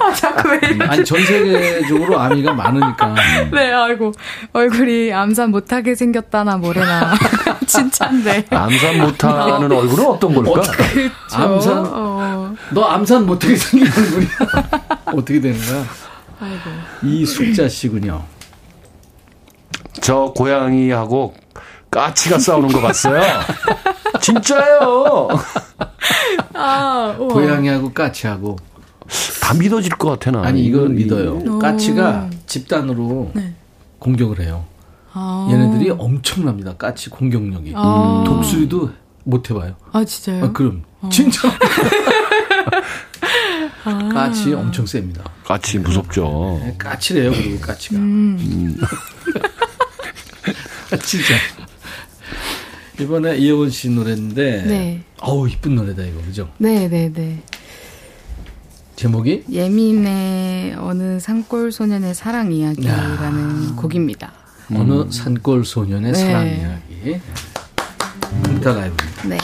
[0.00, 0.86] 아 자꾸 왜 이래?
[0.86, 3.14] 아니 전 세계적으로 아미가 많으니까.
[3.52, 4.12] 네, 아이고
[4.52, 7.14] 얼굴이 암산 못하게 생겼다나 뭐래나
[7.66, 8.46] 진짜인데.
[8.50, 10.62] 암산 못하는 얼굴은 어떤 걸까?
[10.62, 11.10] 그쵸?
[11.32, 11.84] 암산?
[11.92, 12.54] 어.
[12.70, 14.28] 너 암산 못하게 생긴 얼굴이야.
[15.06, 15.84] 어떻게 되는 거야?
[16.40, 16.70] 아이고.
[17.02, 18.22] 이 숙자 씨군요.
[20.00, 21.34] 저 고양이하고
[21.90, 23.22] 까치가 싸우는 거 봤어요?
[24.20, 25.28] 진짜요?
[26.54, 27.28] 아, 우와.
[27.32, 28.56] 고양이하고 까치하고.
[29.40, 30.42] 다 믿어질 것 같아, 나.
[30.46, 31.38] 아니 이건 믿어요.
[31.46, 31.58] 오.
[31.58, 33.52] 까치가 집단으로 네.
[33.98, 34.64] 공격을 해요.
[35.12, 35.48] 아.
[35.50, 36.76] 얘네들이 엄청납니다.
[36.76, 37.72] 까치 공격력이.
[37.76, 38.24] 아.
[38.26, 38.90] 독수리도
[39.24, 39.74] 못 해봐요.
[39.92, 40.44] 아 진짜요?
[40.44, 41.08] 아, 그럼 어.
[41.10, 41.48] 진짜
[43.84, 44.08] 아.
[44.12, 45.24] 까치 엄청 셉니다.
[45.44, 46.60] 까치 무섭죠.
[46.64, 47.98] 네, 까치래요 그리고 까치가.
[47.98, 48.76] 음.
[51.02, 51.34] 진짜.
[53.00, 54.62] 이번에 이혜원 씨 노래인데.
[54.66, 55.02] 네.
[55.20, 56.48] 어우 이쁜 노래다 이거 그죠?
[56.58, 57.42] 네, 네, 네.
[58.96, 64.32] 제목이 예민의 어느 산골 소년의 사랑 이야기라는 곡입니다.
[64.74, 66.18] 어느 산골 소년의 네.
[66.18, 67.20] 사랑 이야기.
[68.44, 69.28] 공타 라이브입니다.
[69.28, 69.38] 네.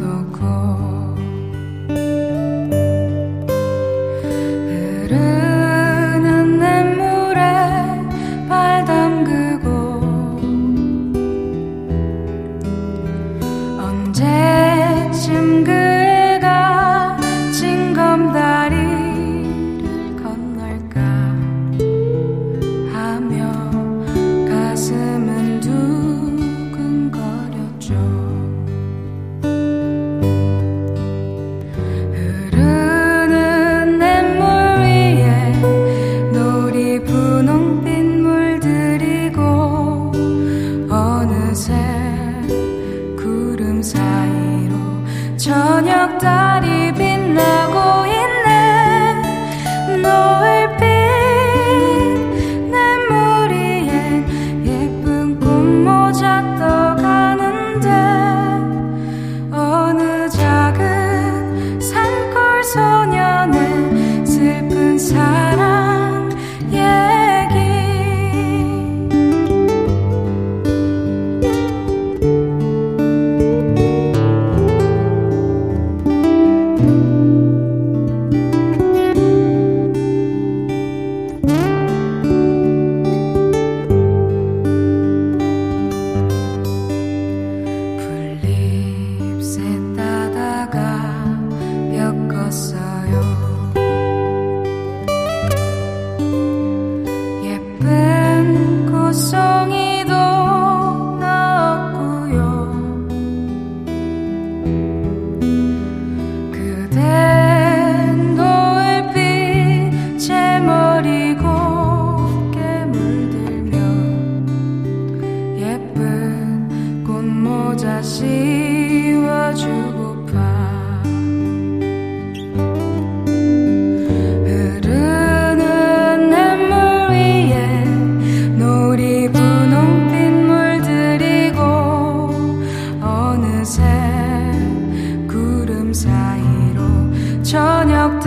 [0.00, 1.01] 벗어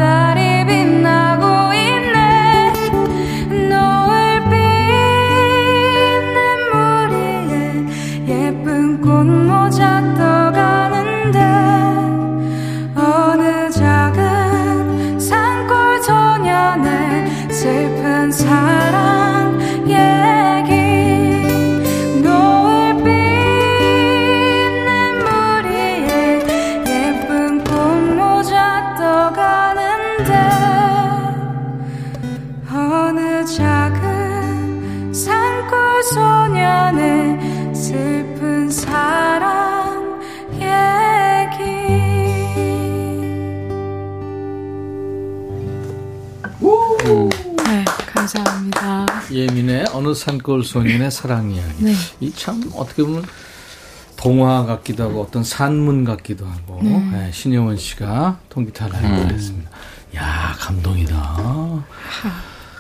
[0.06, 0.85] 저녁
[50.16, 51.84] 산골 소년의 사랑 이야기.
[51.84, 51.94] 네.
[52.20, 53.24] 이참 어떻게 보면
[54.16, 56.98] 동화 같기도 하고 어떤 산문 같기도 하고 네.
[57.12, 59.30] 네, 신혜원 씨가 통기타 라이브를 음.
[59.30, 59.70] 했습니다.
[60.16, 61.86] 야 감동이다.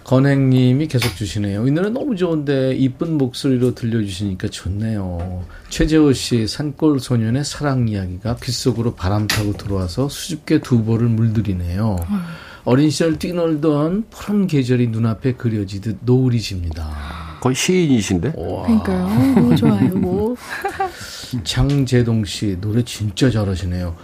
[0.05, 1.67] 건행님이 계속 주시네요.
[1.67, 5.43] 이 노래 너무 좋은데 이쁜 목소리로 들려주시니까 좋네요.
[5.69, 11.97] 최재호 씨 산골 소년의 사랑 이야기가 빗속으로 바람 타고 들어와서 수줍게 두 볼을 물들이네요.
[12.65, 17.24] 어린 시절 뛰놀던 푸른 계절이 눈앞에 그려지듯 노을이 집니다.
[17.45, 18.31] 거의 시인이신데?
[18.31, 19.07] 그러니까요.
[19.35, 19.89] 너무 좋아요.
[19.89, 20.35] 뭐.
[21.43, 23.95] 장재동 씨 노래 진짜 잘하시네요.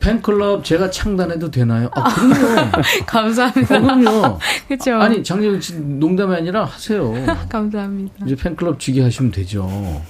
[0.00, 1.90] 팬클럽 제가 창단해도 되나요?
[1.94, 2.72] 아, 그럼요.
[3.06, 3.76] 감사합니다.
[3.76, 4.38] 어, 그럼요.
[4.66, 4.94] 그렇죠.
[4.96, 7.12] 아니, 장재동 씨 농담이 아니라 하세요.
[7.48, 8.26] 감사합니다.
[8.26, 10.02] 이제 팬클럽 주게 하시면 되죠.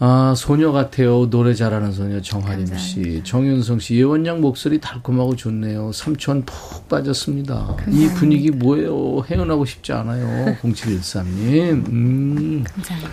[0.00, 1.28] 아, 소녀 같아요.
[1.28, 3.20] 노래 잘하는 소녀 정하림 씨.
[3.24, 3.96] 정윤성 씨.
[3.96, 5.90] 예원양 목소리 달콤하고 좋네요.
[5.92, 7.76] 삼촌 푹 빠졌습니다.
[7.88, 9.22] 이 분위기 뭐예요?
[9.28, 10.56] 헤어나고 싶지 않아요.
[10.62, 11.88] 0713님.
[11.88, 12.64] 음.
[12.72, 13.12] 감사합니다.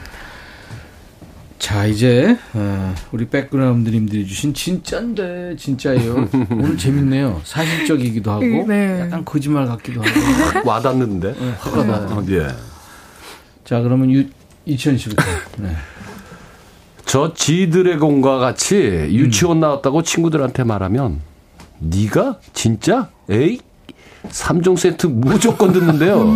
[1.58, 6.30] 자, 이제, 어, 우리 백그라운드님들이 주신 진짠데, 진짜예요.
[6.52, 7.42] 오늘 재밌네요.
[7.44, 9.00] 사실적이기도 하고, 네.
[9.00, 10.70] 약간 거짓말 같기도 하고.
[10.70, 11.34] 와닿는데.
[11.58, 12.24] 화가 나요.
[12.30, 12.48] 예.
[13.64, 14.26] 자, 그러면 유,
[14.66, 15.24] 이천 씨부터.
[15.58, 15.76] 네.
[17.06, 21.22] 저 지드래곤과 같이 유치원 나왔다고 친구들한테 말하면
[21.80, 23.60] 네가 진짜 에이
[24.30, 26.34] 3종 세트 무조건 듣는데요.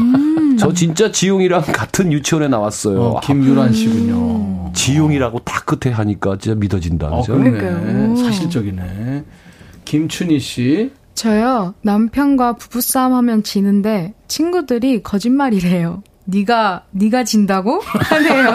[0.60, 3.02] 저 진짜 지용이랑 같은 유치원에 나왔어요.
[3.02, 4.72] 어, 김유란 씨군요.
[4.74, 7.08] 지용이라고 다 끝에 하니까 진짜 믿어진다.
[7.08, 7.34] 어, 그죠?
[7.38, 8.16] 그러네.
[8.16, 9.24] 사실적이네.
[9.86, 10.92] 김춘희 씨.
[11.16, 16.04] 저요 남편과 부부싸움 하면 지는데 친구들이 거짓말이래요.
[16.30, 18.52] 네가 네가 진다고 하네요.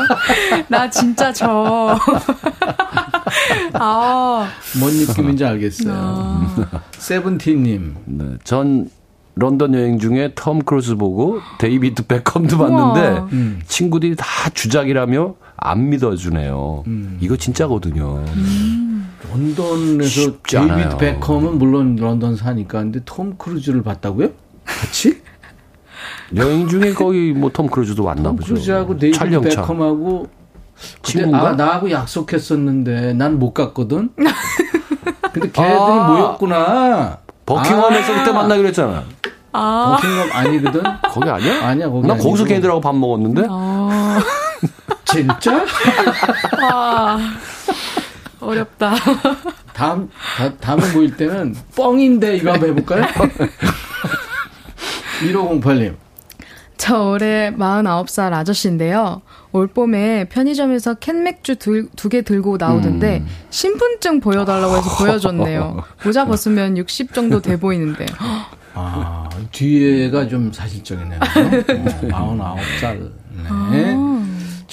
[0.68, 1.98] 나 진짜 져.
[3.74, 4.48] 아,
[4.78, 6.46] 뭔 느낌인지 알겠어요.
[6.98, 7.94] 세븐틴님.
[8.06, 8.88] 네, 전
[9.36, 13.22] 런던 여행 중에 톰 크루즈 보고 데이비드 베컴도 봤는데.
[13.32, 13.60] 음.
[13.66, 16.84] 친구들이 다 주작이라며 안 믿어주네요.
[16.86, 17.18] 음.
[17.20, 18.24] 이거 진짜거든요.
[19.32, 20.96] 런던에서 쉽지 데이비드.
[20.98, 24.28] 베컴은 물론 런던 사니까 근데 톰 크루즈를 봤다고요?
[24.64, 25.20] 같이?
[26.36, 28.54] 여행 중에 거의 뭐 톰 크루즈도 왔나 톰 보죠.
[28.54, 28.96] 크루즈하고.
[28.96, 30.28] 베컴하고
[30.74, 31.48] 그때 친구인가?
[31.48, 34.10] 아, 나하고 약속했었는데 난 못 갔거든.
[35.32, 36.08] 근데 걔들이 아.
[36.08, 37.18] 모였구나.
[37.46, 38.18] 버킹엄에서 아.
[38.18, 39.04] 그때 만나기로 했잖아.
[39.52, 40.82] 아, 버킹엄 아니거든.
[41.10, 41.66] 거기 아니야?
[41.66, 42.06] 아니야 거기.
[42.08, 42.44] 나 거기서 아니고.
[42.48, 43.46] 걔네들하고 밥 먹었는데.
[43.48, 44.18] 아,
[45.04, 45.64] 진짜?
[46.70, 47.18] 아,
[48.40, 48.94] 어렵다.
[49.72, 53.04] 다음 다, 다음에 모일 때는 뻥인데 이거 한번 해볼까요?
[55.20, 55.96] 1508님.
[56.76, 59.22] 저 올해 49살 아저씨인데요.
[59.52, 63.26] 올 봄에 편의점에서 캔 맥주 두 개 들고 나오던데 음.
[63.50, 65.82] 신분증 보여달라고 해서 보여줬네요.
[66.04, 68.06] 모자 벗으면 60 정도 돼 보이는데.
[68.74, 71.20] 아, 뒤에가 좀 사실적이네요.
[72.12, 73.10] 어, 49살.
[73.70, 73.94] 네.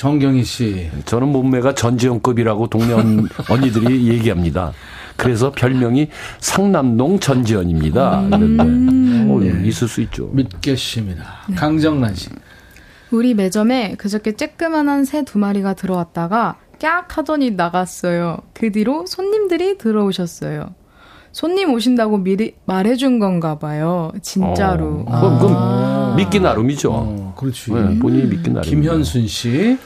[0.05, 0.89] 정경희 씨.
[1.05, 4.73] 저는 몸매가 전지현급이라고 동네 언, 언니들이 얘기합니다.
[5.15, 6.07] 그래서 별명이
[6.39, 8.23] 상남동 전지현입니다.
[8.31, 8.63] 그런데
[9.31, 10.27] 어, 있을 수 있죠.
[10.33, 11.23] 믿겠습니다.
[11.55, 12.29] 강정란 씨.
[13.11, 18.39] 우리 매점에 그저께 쬐끄만한 새 두 마리가 들어왔다가 깍 하더니 나갔어요.
[18.53, 20.73] 그 뒤로 손님들이 들어오셨어요.
[21.31, 24.11] 손님 오신다고 미리 말해준 건가 봐요.
[24.23, 25.05] 진짜로.
[25.07, 26.13] 어, 그럼, 그럼 아.
[26.17, 26.91] 믿기 나름이죠.
[26.91, 27.71] 어, 그렇지.
[27.71, 28.67] 네, 본인이 믿기 나름.
[28.67, 29.77] 김현순 씨.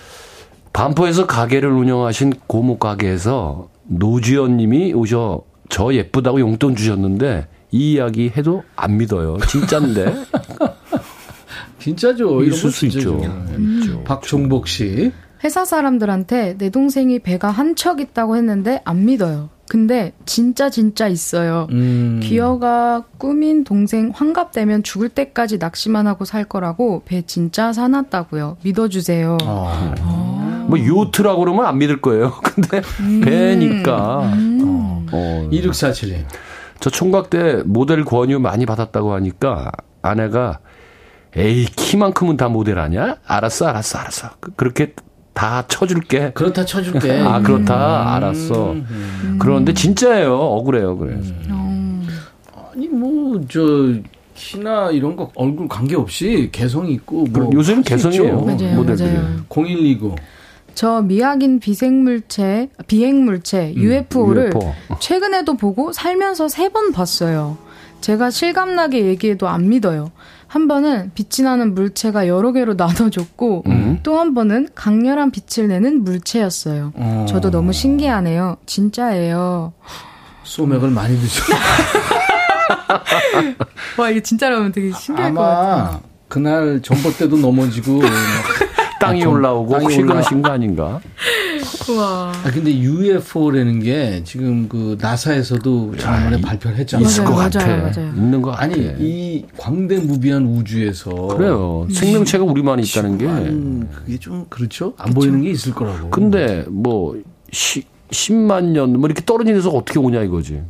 [0.75, 8.63] 반포에서 가게를 운영하신 고모 가게에서 노주연 님이 오셔 저 예쁘다고 용돈 주셨는데 이 이야기 해도
[8.75, 9.37] 안 믿어요.
[9.47, 10.13] 진짠데.
[11.79, 12.43] 진짜죠.
[12.43, 13.21] 있을 거수 진짜 있죠.
[13.21, 14.03] 중요해요.
[14.03, 15.11] 박종복 씨.
[15.43, 19.49] 회사 사람들한테 내 동생이 배가 한 척 있다고 했는데 안 믿어요.
[19.69, 21.67] 근데 진짜 진짜 있어요.
[21.71, 22.19] 음.
[22.21, 28.57] 기어가 꾸민 동생 환갑되면 죽을 때까지 낚시만 하고 살 거라고 배 진짜 사놨다고요.
[28.63, 29.37] 믿어주세요.
[29.43, 30.34] 아.
[30.67, 32.33] 뭐 요트라고 그러면 안 믿을 거예요.
[32.43, 32.81] 근데
[33.23, 34.31] 배니까.
[35.11, 35.49] 어.
[35.51, 36.25] 2647님.
[36.79, 40.59] 저 총각 때 모델 권유 많이 받았다고 하니까 아내가
[41.35, 43.15] 에이 키만큼은 다 모델 아니야?
[43.25, 44.93] 알았어 알았어 알았어 그- 그렇게
[45.33, 47.19] 다 쳐줄게 그렇다 쳐줄게.
[47.25, 48.07] 아 그렇다 음.
[48.07, 48.75] 알았어
[49.39, 51.33] 그런데 진짜예요 억울해요 그래서
[52.73, 53.93] 아니 뭐저
[54.35, 59.13] 키나 이런 거 얼굴 관계 없이 개성 있고 뭐 할수 개성이에요, 모델들이.
[59.13, 59.37] 맞아요.
[59.49, 60.15] 0129.
[60.75, 64.73] 저 미확인 비생물체, 비행물체 음, UFO를 UFO.
[64.99, 67.57] 최근에도 보고 살면서 세 번 봤어요.
[68.01, 70.11] 제가 실감나게 얘기해도 안 믿어요.
[70.47, 73.99] 한 번은 빛이 나는 물체가 여러 개로 나눠졌고 음.
[74.03, 76.91] 또한 번은 강렬한 빛을 내는 물체였어요.
[76.95, 77.25] 어.
[77.29, 78.57] 저도 너무 신기하네요.
[78.65, 79.73] 진짜예요.
[80.43, 81.41] 소맥을 많이 드셔.
[83.97, 85.73] 와 이게 진짜라면 되게 신기할 것 같아요.
[85.73, 88.09] 아마 그날 전봇대도 넘어지고 막
[88.99, 91.01] 땅이 아, 좀 올라오고 땅이 혹시 올라- 그러신 거 아닌가
[91.89, 92.31] 우와.
[92.43, 97.05] 아 근데 UFO라는 게 지금 그 나사에서도 지난번에 발표를 했잖아요.
[97.07, 98.07] 있을 것 같아 맞아요, 맞아요.
[98.15, 104.45] 있는 것 같아 아니 이 광대무비한 우주에서 그래요 생명체가 우리만 있다는 게 음, 그게 좀
[104.49, 104.93] 그렇죠?
[104.97, 106.09] 안 보이는 게 있을 거라고.
[106.09, 107.15] 근데 뭐
[107.51, 110.61] 시, 10만 년 뭐 이렇게 떨어진 데서 어떻게 오냐 이거지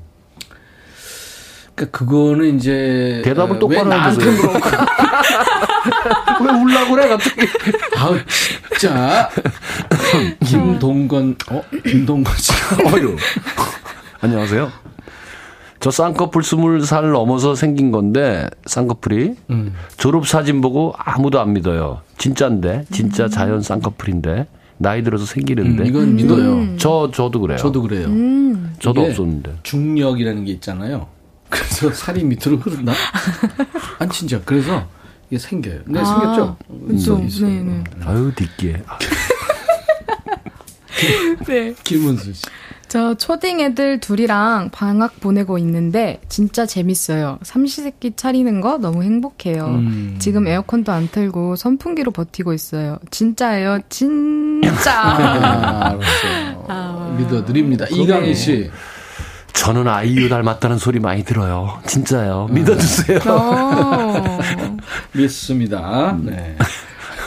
[1.75, 4.47] 그러니까 그거는 이제 대답을 어, 똑바로 왜 나한테 해주세요.
[4.47, 4.85] 물어봐?
[6.41, 7.41] 왜 울라고 그래 갑자기
[7.97, 8.17] 아우
[8.77, 9.29] 진짜
[10.45, 13.15] 김동건 어 김동건 씨가 어휴.
[14.21, 14.71] 안녕하세요.
[15.81, 19.75] 저 쌍꺼풀 스물 살 넘어서 생긴 건데 쌍꺼풀이 음.
[19.97, 22.01] 졸업 사진 보고 아무도 안 믿어요.
[22.17, 24.47] 진짜인데 진짜 자연 쌍꺼풀인데
[24.77, 25.83] 나이 들어서 생기는데.
[25.83, 26.77] 음, 이건 믿어요.
[26.77, 27.57] 저 저도 그래요.
[27.57, 28.07] 저도 그래요.
[28.07, 28.73] 음.
[28.79, 29.57] 저도 없었는데.
[29.63, 31.07] 중력이라는 게 있잖아요.
[31.55, 32.93] 그래서 살이 밑으로 흐른다?
[33.99, 34.41] 아니, 진짜.
[34.43, 34.87] 그래서
[35.29, 35.81] 이게 생겨요.
[35.85, 36.57] 네, 아, 생겼죠?
[36.87, 37.21] 그쵸.
[37.25, 37.45] 있어.
[37.45, 37.83] 네, 네.
[38.05, 38.83] 아유 뒷기에.
[41.47, 41.73] 네.
[41.83, 42.43] 김은수 씨.
[42.87, 47.39] 저 초딩 애들 둘이랑 방학 보내고 있는데 진짜 재밌어요.
[47.41, 49.65] 삼시세끼 차리는 거 너무 행복해요.
[49.65, 50.15] 음.
[50.19, 52.99] 지금 에어컨도 안 틀고 선풍기로 버티고 있어요.
[53.09, 53.79] 진짜예요.
[53.89, 54.93] 진짜.
[55.01, 57.15] 아, 알았어요.
[57.17, 57.87] 믿어드립니다.
[57.89, 58.69] 이강희 씨.
[59.55, 61.79] 저는 아이유 닮았다는 소리 많이 들어요.
[61.87, 62.47] 진짜요.
[62.51, 63.19] 믿어주세요.
[63.27, 64.39] 어.
[65.13, 66.17] 믿습니다.
[66.21, 66.55] 네.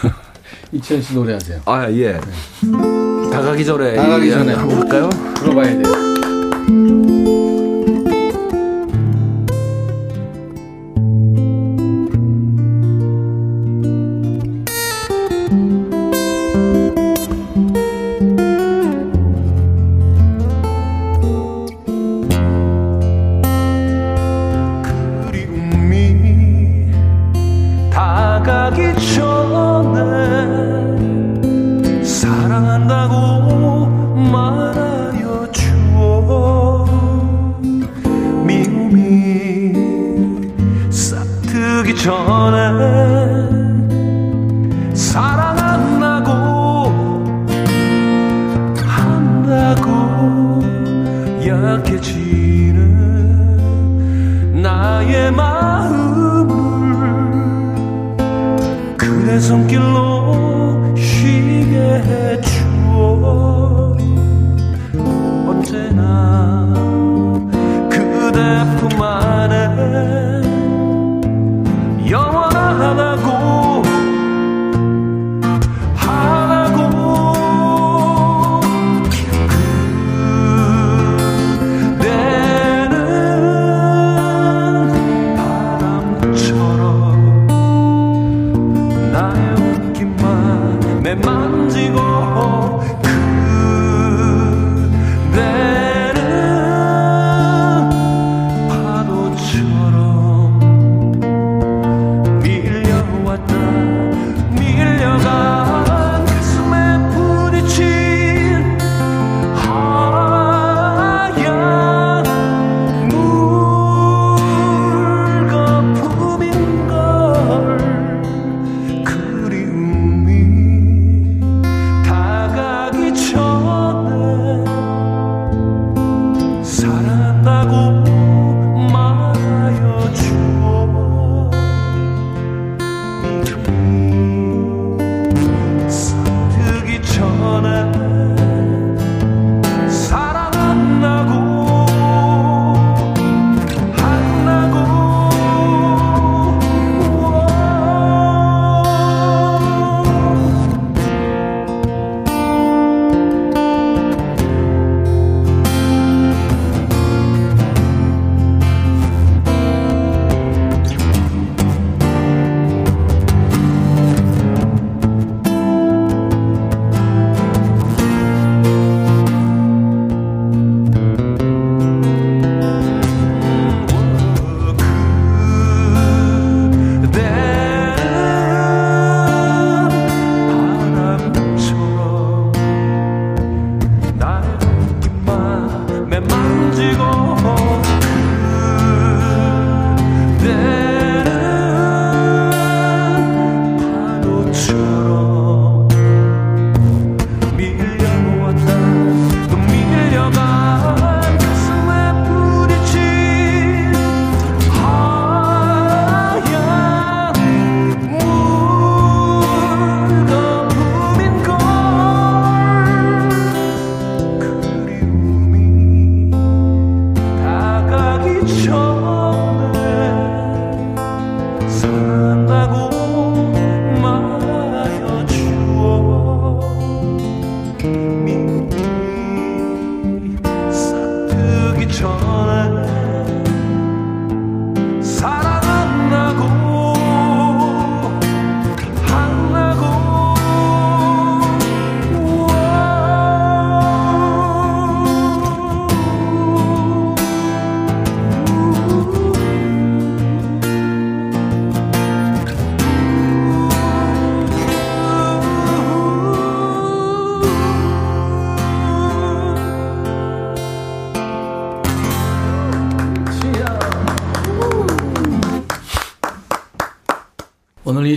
[0.72, 1.60] 이치현 씨 노래하세요.
[1.64, 2.20] 아 예.
[3.32, 5.08] 다가기 전에 나가기 전에 한번 할까요?
[5.36, 6.17] 들어봐야 돼요.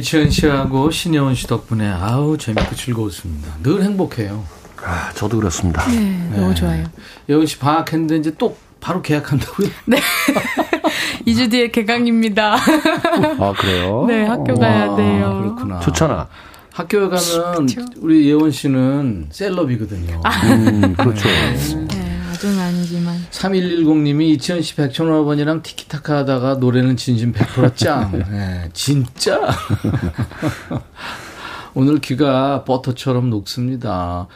[0.02, 3.54] 이치현 씨하고 신여원 씨 덕분에 아우 재밌고 즐거웠습니다.
[3.62, 4.44] 늘 행복해요.
[4.84, 5.86] 아, 저도 그렇습니다.
[5.88, 6.86] 네, 너무 좋아요.
[7.30, 9.70] 여원 씨 방학했는데 이제 또 바로 계약한다고요?
[9.86, 10.00] 네.
[11.28, 12.56] 2주 뒤에 개강입니다.
[12.56, 14.06] 아, 그래요?
[14.10, 15.40] 네, 학교 가야 돼요.
[15.44, 15.80] 그렇구나.
[15.82, 16.28] 좋잖아.
[16.74, 20.20] 학교에 가면 우리 예원 씨는 셀럽이거든요.
[20.46, 21.28] 음, 그렇죠.
[21.28, 21.91] 네,
[22.42, 23.24] 아주는 아니지만.
[23.30, 28.24] 3110님이 이치현 씨 백천오라버니랑 티키타카 하다가 노래는 진심 100% 짱.
[28.32, 29.52] 네, 진짜?
[31.76, 34.28] 오늘 귀가 버터처럼 녹습니다.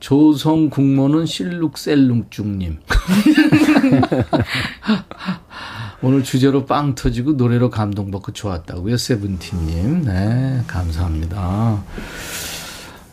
[0.00, 2.80] 조성 국모는 실룩셀룩중님.
[6.02, 8.96] 오늘 주제로 빵 터지고 노래로 감동받고 좋았다고요.
[8.96, 10.04] 세븐틴님.
[10.04, 11.84] 네, 감사합니다.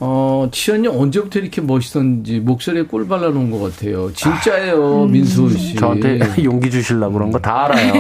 [0.02, 4.12] 어, 치현이 언제부터 이렇게 멋있었는지 목소리에 꿀 발라놓은 것 같아요.
[4.14, 5.76] 진짜예요, 민수 씨.
[5.76, 7.94] 저한테 용기 주시려고 그런 거 다 알아요.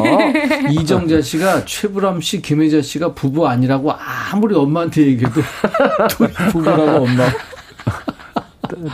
[0.72, 3.92] 이정자 씨가 최불암 씨, 김혜자 씨가 부부 아니라고
[4.32, 5.42] 아무리 엄마한테 얘기해도
[6.52, 7.26] 부부라고 엄마.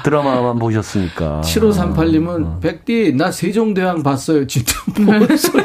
[0.04, 1.42] 드라마만 보셨으니까.
[1.44, 4.48] 7538님은 백디 나 세종대왕 봤어요.
[4.48, 5.64] 진짜 뭔 소리.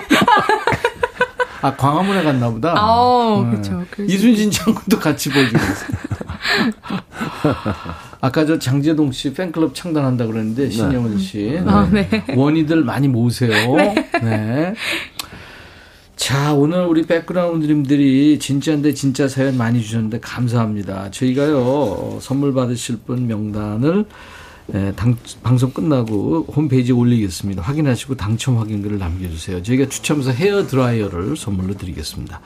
[1.62, 2.74] 아 광화문에 갔나 보다.
[2.76, 3.56] 아우, 네.
[3.56, 3.82] 그쵸.
[3.96, 5.98] 수 이순신 장군도 같이 보여주고 있어요.
[8.20, 12.24] 아까 저 장재동 씨 팬클럽 창단한다 그랬는데 신영은 씨 아, 네.
[12.34, 13.50] 원희들 많이 모으세요.
[14.22, 14.74] 네.
[16.16, 21.10] 자, 오늘 우리 백그라운드님들이 진짜인데 진짜 사연 많이 주셨는데 감사합니다.
[21.10, 24.04] 저희가요, 어, 선물 받으실 분 명단을
[24.74, 27.62] 예, 당, 방송 끝나고 홈페이지에 올리겠습니다.
[27.62, 29.62] 확인하시고 당첨 확인글을 남겨주세요.
[29.62, 32.40] 저희가 추첨해서 헤어 드라이어를 선물로 드리겠습니다.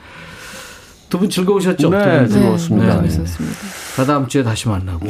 [1.15, 1.89] 두 분 즐거우셨죠?
[1.89, 2.29] 네, 두 분?
[2.29, 2.95] 즐거웠습니다.
[2.95, 3.09] 네, 네.
[3.09, 3.57] 재밌었습니다.
[3.95, 5.07] 다 다음 주에 다시 만나고.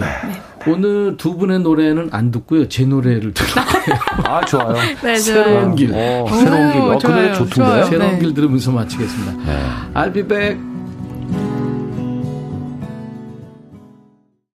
[0.67, 2.67] 오늘 두 분의 노래는 안 듣고요.
[2.69, 3.99] 제 노래를 들을 거예요.
[4.25, 4.75] 아, 좋아요.
[5.03, 5.91] 네, 새로운 길.
[5.93, 6.81] 어, 새로운 길.
[6.81, 7.49] 어, 그 노래 좋아요, 좋던데요?
[7.55, 7.83] 좋아요.
[7.85, 8.19] 새로운 네.
[8.19, 9.31] 길 들으면서 마치겠습니다.
[9.45, 9.65] 네.
[9.95, 10.74] I'll be back.